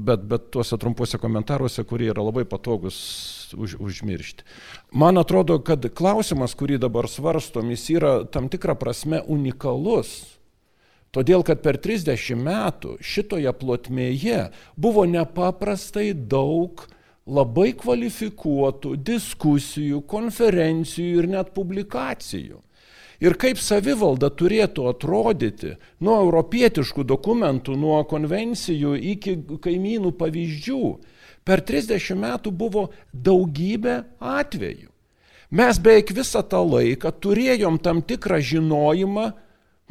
bet, 0.00 0.24
bet 0.30 0.48
tuose 0.54 0.78
trumpuose 0.80 1.20
komentaruose, 1.20 1.84
kurie 1.84 2.08
yra 2.12 2.24
labai 2.24 2.46
patogus 2.48 2.96
už, 3.56 3.76
užmiršti. 3.80 4.46
Man 4.96 5.20
atrodo, 5.20 5.58
kad 5.64 5.84
klausimas, 5.96 6.56
kurį 6.56 6.80
dabar 6.86 7.08
svarstom, 7.10 7.68
jis 7.74 7.88
yra 7.98 8.14
tam 8.24 8.48
tikrą 8.52 8.78
prasme 8.80 9.20
unikalus. 9.28 10.22
Todėl, 11.14 11.44
kad 11.46 11.60
per 11.62 11.76
30 11.78 12.40
metų 12.42 12.96
šitoje 13.04 13.52
plotmėje 13.54 14.48
buvo 14.74 15.04
nepaprastai 15.06 16.10
daug 16.14 16.88
labai 17.26 17.72
kvalifikuotų 17.78 18.96
diskusijų, 19.00 20.02
konferencijų 20.08 21.22
ir 21.22 21.28
net 21.38 21.54
publikacijų. 21.56 22.60
Ir 23.24 23.36
kaip 23.40 23.60
savivalda 23.62 24.28
turėtų 24.34 24.88
atrodyti 24.90 25.76
nuo 26.04 26.18
europietiškų 26.26 27.04
dokumentų, 27.08 27.76
nuo 27.78 28.02
konvencijų 28.10 28.96
iki 29.14 29.36
kaimynų 29.64 30.12
pavyzdžių, 30.18 30.82
per 31.46 31.62
30 31.64 32.18
metų 32.20 32.52
buvo 32.52 32.88
daugybė 33.12 34.02
atvejų. 34.18 34.90
Mes 35.54 35.78
beveik 35.78 36.10
visą 36.16 36.42
tą 36.42 36.64
laiką 36.66 37.12
turėjom 37.22 37.78
tam 37.78 38.02
tikrą 38.02 38.40
žinojimą, 38.42 39.30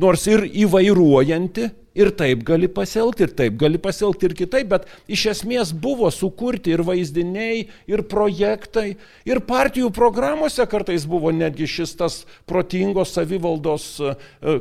nors 0.01 0.25
ir 0.29 0.45
įvairuojantį, 0.47 1.69
ir 1.93 2.09
taip 2.17 2.43
gali 2.45 2.67
pasielgti, 2.71 3.27
ir 3.27 3.33
taip 3.37 3.57
gali 3.61 3.79
pasielgti, 3.81 4.27
ir 4.27 4.35
kitaip, 4.37 4.69
bet 4.71 4.87
iš 5.11 5.27
esmės 5.35 5.73
buvo 5.77 6.09
sukurti 6.13 6.73
ir 6.73 6.83
vaizdiniai, 6.85 7.67
ir 7.89 8.05
projektai, 8.09 8.95
ir 9.29 9.43
partijų 9.45 9.91
programuose 9.93 10.65
kartais 10.69 11.05
buvo 11.09 11.33
netgi 11.35 11.69
šis 11.69 11.97
tas 11.99 12.21
protingos 12.49 13.13
savivaldos 13.13 13.89
e, 14.01 14.15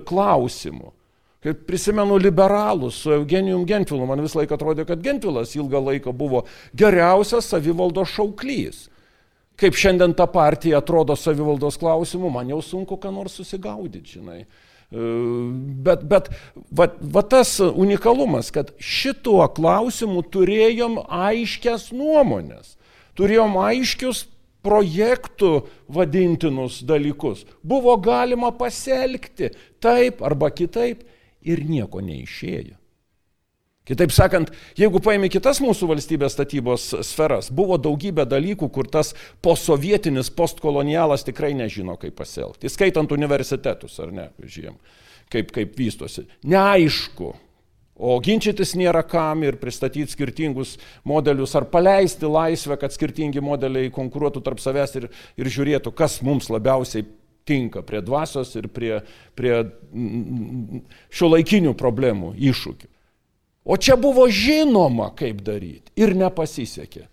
klausimų. 0.09 0.93
Kaip 1.43 1.65
prisimenu 1.67 2.21
liberalus 2.23 3.01
su 3.03 3.11
Eugenijum 3.17 3.65
Gentvilu, 3.67 4.07
man 4.07 4.21
vis 4.23 4.37
laiką 4.39 4.55
atrodė, 4.55 4.85
kad 4.87 5.01
Gentvilas 5.03 5.57
ilgą 5.59 5.81
laiką 5.89 6.13
buvo 6.15 6.45
geriausias 6.79 7.49
savivaldos 7.51 8.13
šauklys. 8.15 8.85
Kaip 9.59 9.75
šiandien 9.79 10.15
ta 10.15 10.29
partija 10.31 10.79
atrodo 10.79 11.17
savivaldos 11.19 11.81
klausimų, 11.83 12.31
man 12.31 12.53
jau 12.53 12.61
sunku 12.63 12.95
ką 13.01 13.11
nors 13.15 13.35
susigaudyti, 13.41 14.21
žinai. 14.21 14.45
Bet, 14.93 16.03
bet 16.05 16.29
va, 16.69 16.89
va 17.01 17.23
tas 17.25 17.55
unikalumas, 17.65 18.51
kad 18.53 18.75
šituo 18.77 19.47
klausimu 19.57 20.21
turėjom 20.35 20.99
aiškias 21.07 21.89
nuomonės, 21.97 22.75
turėjom 23.17 23.57
aiškius 23.63 24.27
projektų 24.63 25.65
vadintinus 25.89 26.83
dalykus. 26.87 27.47
Buvo 27.65 27.97
galima 27.97 28.53
pasielgti 28.55 29.51
taip 29.83 30.23
arba 30.23 30.53
kitaip 30.53 31.03
ir 31.43 31.65
nieko 31.67 32.05
neišėjo. 32.05 32.77
Kitaip 33.89 34.13
sakant, 34.15 34.53
jeigu 34.79 35.01
paėmė 35.03 35.27
kitas 35.33 35.59
mūsų 35.63 35.89
valstybės 35.91 36.37
statybos 36.37 36.85
sferas, 37.03 37.49
buvo 37.51 37.75
daugybė 37.83 38.29
dalykų, 38.31 38.69
kur 38.71 38.87
tas 38.87 39.11
posovietinis 39.43 40.31
postkolonialas 40.31 41.27
tikrai 41.27 41.51
nežino, 41.59 41.97
kaip 41.99 42.15
pasielgti. 42.21 42.71
Skaitant 42.71 43.11
universitetus, 43.15 43.97
ar 44.05 44.13
ne, 44.15 44.29
žiūrėjom, 44.39 44.77
kaip, 45.35 45.51
kaip 45.57 45.75
vystosi. 45.79 46.29
Neaišku. 46.47 47.33
O 48.03 48.15
ginčytis 48.23 48.77
nėra 48.79 49.03
kam 49.07 49.43
ir 49.45 49.59
pristatyti 49.61 50.15
skirtingus 50.15 50.77
modelius 51.07 51.53
ar 51.59 51.67
paleisti 51.71 52.31
laisvę, 52.31 52.79
kad 52.81 52.95
skirtingi 52.95 53.43
modeliai 53.45 53.91
konkuruotų 53.95 54.45
tarp 54.47 54.63
savęs 54.63 54.97
ir, 55.03 55.11
ir 55.39 55.51
žiūrėtų, 55.59 55.93
kas 55.95 56.21
mums 56.25 56.49
labiausiai 56.55 57.05
tinka 57.45 57.83
prie 57.83 58.01
dvasios 58.03 58.55
ir 58.59 58.71
prie, 58.71 58.95
prie 59.39 59.59
šio 61.11 61.35
laikinių 61.35 61.75
problemų, 61.79 62.37
iššūkių. 62.39 62.93
O 63.65 63.77
čia 63.77 63.97
buvo 63.97 64.27
žinoma, 64.27 65.13
kaip 65.15 65.43
daryti 65.47 65.93
ir 65.97 66.17
nepasisekė. 66.19 67.07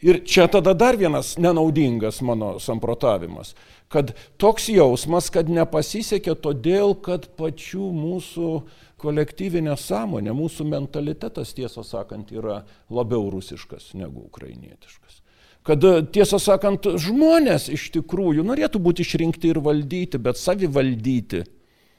Ir 0.00 0.22
čia 0.24 0.46
tada 0.48 0.72
dar 0.74 0.96
vienas 0.96 1.34
nenaudingas 1.36 2.22
mano 2.24 2.54
samprotavimas, 2.58 3.52
kad 3.92 4.14
toks 4.40 4.70
jausmas, 4.72 5.28
kad 5.30 5.50
nepasisekė 5.52 6.38
todėl, 6.40 6.94
kad 7.04 7.26
pačių 7.36 7.90
mūsų 7.92 8.52
kolektyvinė 9.00 9.76
sąmonė, 9.76 10.32
mūsų 10.36 10.66
mentalitetas, 10.72 11.52
tiesą 11.56 11.84
sakant, 11.84 12.32
yra 12.32 12.62
labiau 12.88 13.28
rusiškas 13.32 13.92
negu 14.00 14.24
ukrainietiškas. 14.24 15.20
Kad, 15.68 15.84
tiesą 16.16 16.40
sakant, 16.40 16.88
žmonės 16.96 17.68
iš 17.68 17.90
tikrųjų 17.98 18.46
norėtų 18.48 18.80
būti 18.80 19.04
išrinkti 19.04 19.52
ir 19.52 19.60
valdyti, 19.60 20.16
bet 20.16 20.40
savivaldyti, 20.40 21.44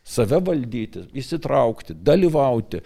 save 0.01 0.41
valdyti, 0.41 1.05
įsitraukti, 1.22 1.93
dalyvauti 2.01 2.82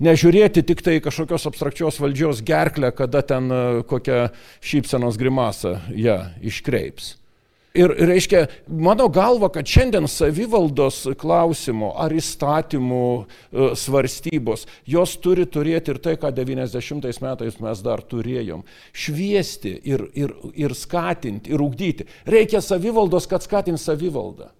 nežiūrėti 0.00 0.64
tik 0.66 0.82
tai 0.84 0.98
kažkokios 1.04 1.46
abstrakčios 1.50 2.00
valdžios 2.02 2.42
gerklę, 2.46 2.92
kada 2.96 3.22
ten 3.22 3.50
e, 3.52 3.62
kokią 3.88 4.28
šypsenos 4.64 5.20
grimasą 5.20 5.78
ją 5.94 6.20
iškreips. 6.42 7.16
Ir 7.70 7.92
reiškia, 7.94 8.48
mano 8.66 9.04
galva, 9.14 9.46
kad 9.54 9.68
šiandien 9.70 10.08
savivaldos 10.10 11.04
klausimų 11.20 11.92
ar 12.02 12.10
įstatymų 12.18 13.04
e, 13.14 13.68
svarstybos, 13.78 14.66
jos 14.90 15.12
turi 15.22 15.46
turėti 15.46 15.94
ir 15.94 16.00
tai, 16.02 16.16
ką 16.18 16.32
90 16.34 17.22
metais 17.22 17.60
mes 17.62 17.82
dar 17.86 18.02
turėjom. 18.02 18.64
Šviesti 18.90 19.76
ir, 19.86 20.08
ir, 20.18 20.34
ir 20.58 20.74
skatinti, 20.74 21.54
ir 21.54 21.62
ugdyti. 21.62 22.08
Reikia 22.26 22.58
savivaldos, 22.64 23.30
kad 23.30 23.46
skatint 23.46 23.78
savivaldą. 23.78 24.50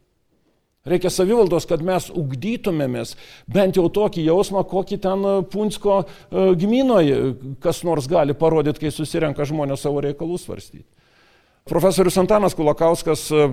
Reikia 0.88 1.10
savivaldos, 1.12 1.66
kad 1.68 1.82
mes 1.84 2.06
ugdytumėmės 2.16 3.12
bent 3.52 3.76
jau 3.76 3.84
tokį 3.92 4.22
jausmą, 4.24 4.62
kokį 4.64 4.96
ten 5.04 5.26
e, 5.28 5.32
Punsko 5.52 5.96
e, 6.00 6.06
giminoje 6.56 7.18
kas 7.60 7.82
nors 7.84 8.08
gali 8.08 8.32
parodyti, 8.32 8.86
kai 8.86 8.94
susirenka 8.94 9.44
žmonės 9.44 9.84
savo 9.84 10.00
reikalus 10.00 10.46
svarstyti. 10.48 10.86
Profesorius 11.70 12.16
Antanas 12.18 12.56
Kulakauskas 12.58 13.28
e, 13.30 13.44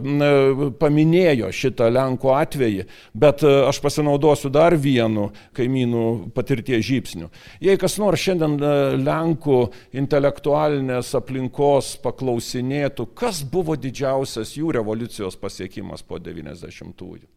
paminėjo 0.82 1.52
šitą 1.54 1.92
Lenkų 1.94 2.32
atvejį, 2.34 2.88
bet 3.14 3.44
e, 3.46 3.52
aš 3.70 3.78
pasinaudosiu 3.84 4.50
dar 4.50 4.74
vienu 4.74 5.28
kaimynų 5.54 6.32
patirties 6.34 6.82
žypsniu. 6.90 7.30
Jei 7.62 7.78
kas 7.78 8.00
nors 8.02 8.26
šiandien 8.26 8.58
e, 8.58 8.74
Lenkų 9.06 9.60
intelektualinės 10.02 11.14
aplinkos 11.22 11.94
paklausinėtų, 12.02 13.12
kas 13.14 13.46
buvo 13.46 13.78
didžiausias 13.78 14.58
jų 14.58 14.74
revoliucijos 14.80 15.38
pasiekimas 15.38 16.02
po 16.02 16.18
90-ųjų. 16.18 17.37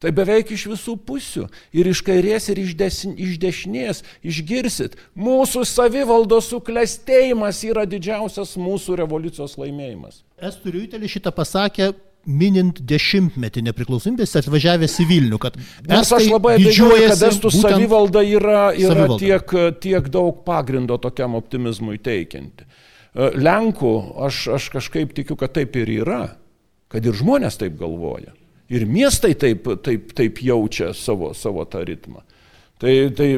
Tai 0.00 0.14
beveik 0.16 0.48
iš 0.54 0.62
visų 0.70 0.94
pusių. 1.04 1.42
Ir 1.76 1.90
iš 1.90 2.00
kairės, 2.06 2.46
ir 2.48 2.62
iš, 2.62 2.70
des, 2.78 3.02
iš 3.04 3.34
dešinės 3.42 3.98
išgirsit. 4.24 4.96
Mūsų 5.12 5.66
savivaldos 5.68 6.48
suklestėjimas 6.54 7.60
yra 7.68 7.84
didžiausias 7.84 8.54
mūsų 8.56 8.96
revoliucijos 9.02 9.58
laimėjimas. 9.60 10.22
Estų 10.40 10.72
Riutelis 10.78 11.18
šitą 11.18 11.34
pasakė 11.36 11.90
minint 12.24 12.80
dešimtmetį 12.84 13.66
nepriklausomybės 13.68 14.34
atvažiavęs 14.40 14.96
į 15.04 15.08
Vilnių, 15.08 15.40
kad 15.40 15.60
Nes 15.88 16.12
aš 16.16 16.28
labai 16.30 16.56
abejoju, 16.58 17.04
kad 17.10 17.28
estų 17.30 17.52
savivalda 17.54 18.24
yra, 18.24 18.58
yra 18.72 18.96
savivalda. 18.96 19.20
Tiek, 19.20 19.54
tiek 19.84 20.10
daug 20.12 20.42
pagrindo 20.48 20.96
tokiam 21.00 21.36
optimizmui 21.36 22.00
teikianti. 22.00 22.64
E, 22.64 23.30
Lenkų 23.36 23.94
aš, 24.28 24.42
aš 24.56 24.72
kažkaip 24.76 25.12
tikiu, 25.16 25.36
kad 25.40 25.52
taip 25.56 25.76
ir 25.80 25.92
yra, 26.00 26.22
kad 26.92 27.04
ir 27.04 27.16
žmonės 27.16 27.60
taip 27.60 27.76
galvoja. 27.80 28.32
Ir 28.70 28.86
miestai 28.86 29.34
taip, 29.34 29.66
taip, 29.82 30.12
taip 30.14 30.38
jaučia 30.46 30.92
savo, 30.94 31.32
savo 31.34 31.64
tą 31.66 31.82
ritmą. 31.86 32.22
Tai, 32.80 32.92
tai 33.12 33.34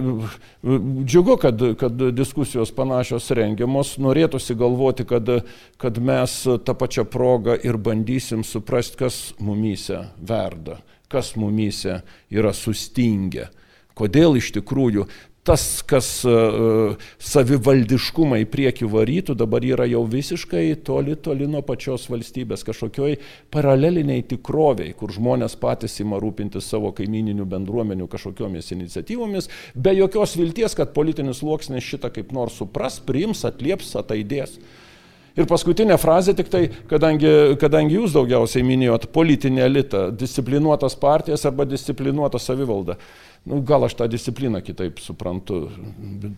džiugu, 1.05 1.35
kad, 1.43 1.63
kad 1.81 2.03
diskusijos 2.15 2.71
panašios 2.77 3.27
rengiamos, 3.35 3.97
norėtųsi 3.99 4.55
galvoti, 4.55 5.03
kad, 5.09 5.33
kad 5.83 5.99
mes 5.99 6.37
tą 6.63 6.77
pačią 6.79 7.03
progą 7.11 7.57
ir 7.59 7.75
bandysim 7.75 8.45
suprasti, 8.47 9.01
kas 9.01 9.17
mumyse 9.43 9.99
verda, 10.23 10.79
kas 11.11 11.33
mumyse 11.35 12.05
yra 12.31 12.53
sustingę, 12.55 13.49
kodėl 13.99 14.39
iš 14.39 14.53
tikrųjų 14.61 15.09
tas, 15.47 15.83
kas 15.87 16.09
uh, 16.29 16.95
savivaldiškumą 17.19 18.39
į 18.45 18.47
priekį 18.53 18.89
varytų, 18.93 19.35
dabar 19.39 19.65
yra 19.67 19.87
jau 19.91 20.05
visiškai 20.07 20.65
toli, 20.87 21.17
toli 21.19 21.49
nuo 21.51 21.65
pačios 21.67 22.07
valstybės, 22.13 22.63
kažkokioj 22.67 23.17
paraleliniai 23.55 24.23
tikroviai, 24.31 24.95
kur 24.99 25.11
žmonės 25.15 25.59
patys 25.59 25.99
ima 26.05 26.21
rūpinti 26.23 26.63
savo 26.63 26.93
kaimininių 26.95 27.49
bendruomenių 27.57 28.07
kažkokiomis 28.13 28.71
iniciatyvomis, 28.77 29.51
be 29.75 29.97
jokios 29.99 30.37
vilties, 30.39 30.79
kad 30.79 30.95
politinis 30.95 31.43
sluoksnis 31.43 31.91
šitą 31.91 32.13
kaip 32.15 32.31
nors 32.37 32.61
supras, 32.63 33.01
priims, 33.03 33.43
atlieps, 33.49 33.97
ataidės. 33.99 34.61
Ir 35.33 35.49
paskutinė 35.49 35.97
frazė 36.01 36.35
tik 36.37 36.51
tai, 36.53 36.67
kadangi, 36.91 37.57
kadangi 37.61 37.97
jūs 37.97 38.13
daugiausiai 38.13 38.65
minėjot 38.69 39.09
politinį 39.15 39.63
elitą, 39.65 40.07
disciplinuotas 40.13 40.97
partijas 41.01 41.47
arba 41.49 41.65
disciplinuotą 41.69 42.41
savivaldą. 42.43 42.99
Nu, 43.43 43.59
gal 43.67 43.83
aš 43.89 43.97
tą 43.99 44.07
discipliną 44.07 44.61
kitaip 44.63 45.01
suprantu, 45.03 45.65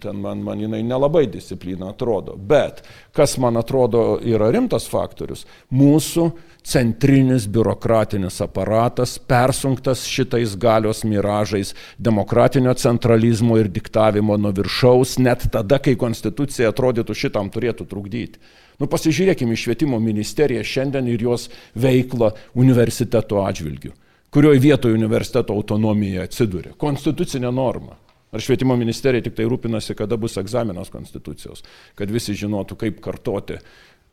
ten 0.00 0.22
man, 0.24 0.40
man 0.46 0.62
jinai 0.62 0.80
nelabai 0.86 1.26
disciplina 1.28 1.90
atrodo, 1.92 2.32
bet 2.38 2.80
kas 3.12 3.34
man 3.36 3.60
atrodo 3.60 4.22
yra 4.24 4.48
rimtas 4.54 4.86
faktorius, 4.88 5.42
mūsų 5.68 6.30
centrinis 6.64 7.44
biurokratinis 7.44 8.40
aparatas 8.46 9.18
persunktas 9.20 10.06
šitais 10.08 10.56
galios 10.56 11.04
miražais 11.04 11.74
demokratinio 12.00 12.72
centralizmo 12.80 13.60
ir 13.60 13.68
diktavimo 13.68 14.38
nuo 14.40 14.54
viršaus, 14.56 15.18
net 15.20 15.50
tada, 15.52 15.82
kai 15.84 15.98
konstitucija 16.00 16.72
atrodytų 16.72 17.20
šitam 17.26 17.52
turėtų 17.52 17.90
trukdyti. 17.90 18.40
Nu, 18.80 18.88
pasižiūrėkime 18.90 19.54
į 19.54 19.60
švietimo 19.66 20.00
ministeriją 20.02 20.64
šiandien 20.66 21.10
ir 21.12 21.22
jos 21.28 21.50
veiklą 21.78 22.32
universiteto 22.58 23.44
atžvilgių 23.44 23.94
kurioje 24.34 24.58
vietoje 24.58 24.94
universiteto 24.94 25.54
autonomija 25.54 26.24
atsiduria. 26.26 26.72
Konstitucinė 26.78 27.52
norma. 27.54 27.94
Ar 28.34 28.42
švietimo 28.42 28.74
ministerija 28.74 29.22
tik 29.22 29.36
tai 29.38 29.44
rūpinasi, 29.46 29.94
kada 29.94 30.16
bus 30.18 30.34
egzaminas 30.40 30.90
konstitucijos, 30.90 31.62
kad 31.94 32.10
visi 32.10 32.34
žinotų, 32.34 32.74
kaip 32.80 32.98
kartoti, 33.04 33.60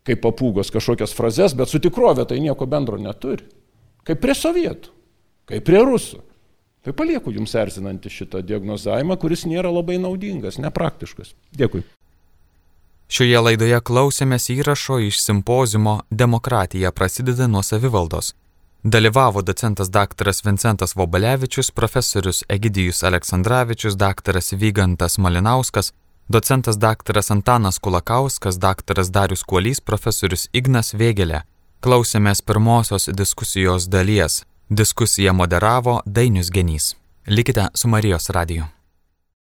kaip 0.06 0.22
papūgos 0.22 0.70
kažkokias 0.76 1.16
frazes, 1.18 1.56
bet 1.58 1.74
su 1.74 1.82
tikrove 1.82 2.28
tai 2.30 2.38
nieko 2.44 2.68
bendro 2.70 3.02
neturi. 3.02 3.48
Kaip 4.06 4.22
prie 4.22 4.36
sovietų, 4.38 4.94
kaip 5.50 5.66
prie 5.66 5.82
rusų. 5.90 6.22
Tai 6.86 6.94
palieku 6.98 7.34
jums 7.34 7.58
erzinantį 7.58 8.14
šitą 8.14 8.44
diagnozavimą, 8.46 9.18
kuris 9.22 9.48
nėra 9.50 9.74
labai 9.74 9.98
naudingas, 10.02 10.62
nepraktiškas. 10.62 11.34
Dėkui. 11.58 11.82
Šioje 13.12 13.40
laidoje 13.44 13.80
klausėmės 13.84 14.50
įrašo 14.54 15.02
iš 15.04 15.18
simpozimo 15.20 16.00
Demokratija 16.10 16.92
prasideda 16.92 17.48
nuo 17.48 17.64
savivaldos 17.64 18.34
Dalyvavo 18.84 19.42
docentas 19.42 19.90
dr. 19.90 20.32
Vincentas 20.44 20.96
Vobalevičius, 20.96 21.72
profesorius 21.72 22.44
Egidijus 22.50 23.04
Aleksandраvičius, 23.04 23.96
dr. 23.96 24.40
Vygantas 24.52 25.18
Malinauskas, 25.18 25.94
docentas 26.28 26.78
dr. 26.78 27.22
Antanas 27.30 27.80
Kulakauskas, 27.80 28.58
dr. 28.58 29.06
Darius 29.10 29.44
Kuolys, 29.44 29.82
profesorius 29.82 30.48
Ignas 30.54 30.94
Vėgelė. 30.94 31.44
Klausėmės 31.82 32.42
pirmosios 32.42 33.10
diskusijos 33.14 33.88
dalies. 33.88 34.46
Diskusiją 34.70 35.34
moderavo 35.34 36.02
Dainius 36.06 36.50
Genys. 36.50 36.96
Likite 37.28 37.70
su 37.76 37.88
Marijos 37.88 38.30
radiju. 38.30 38.81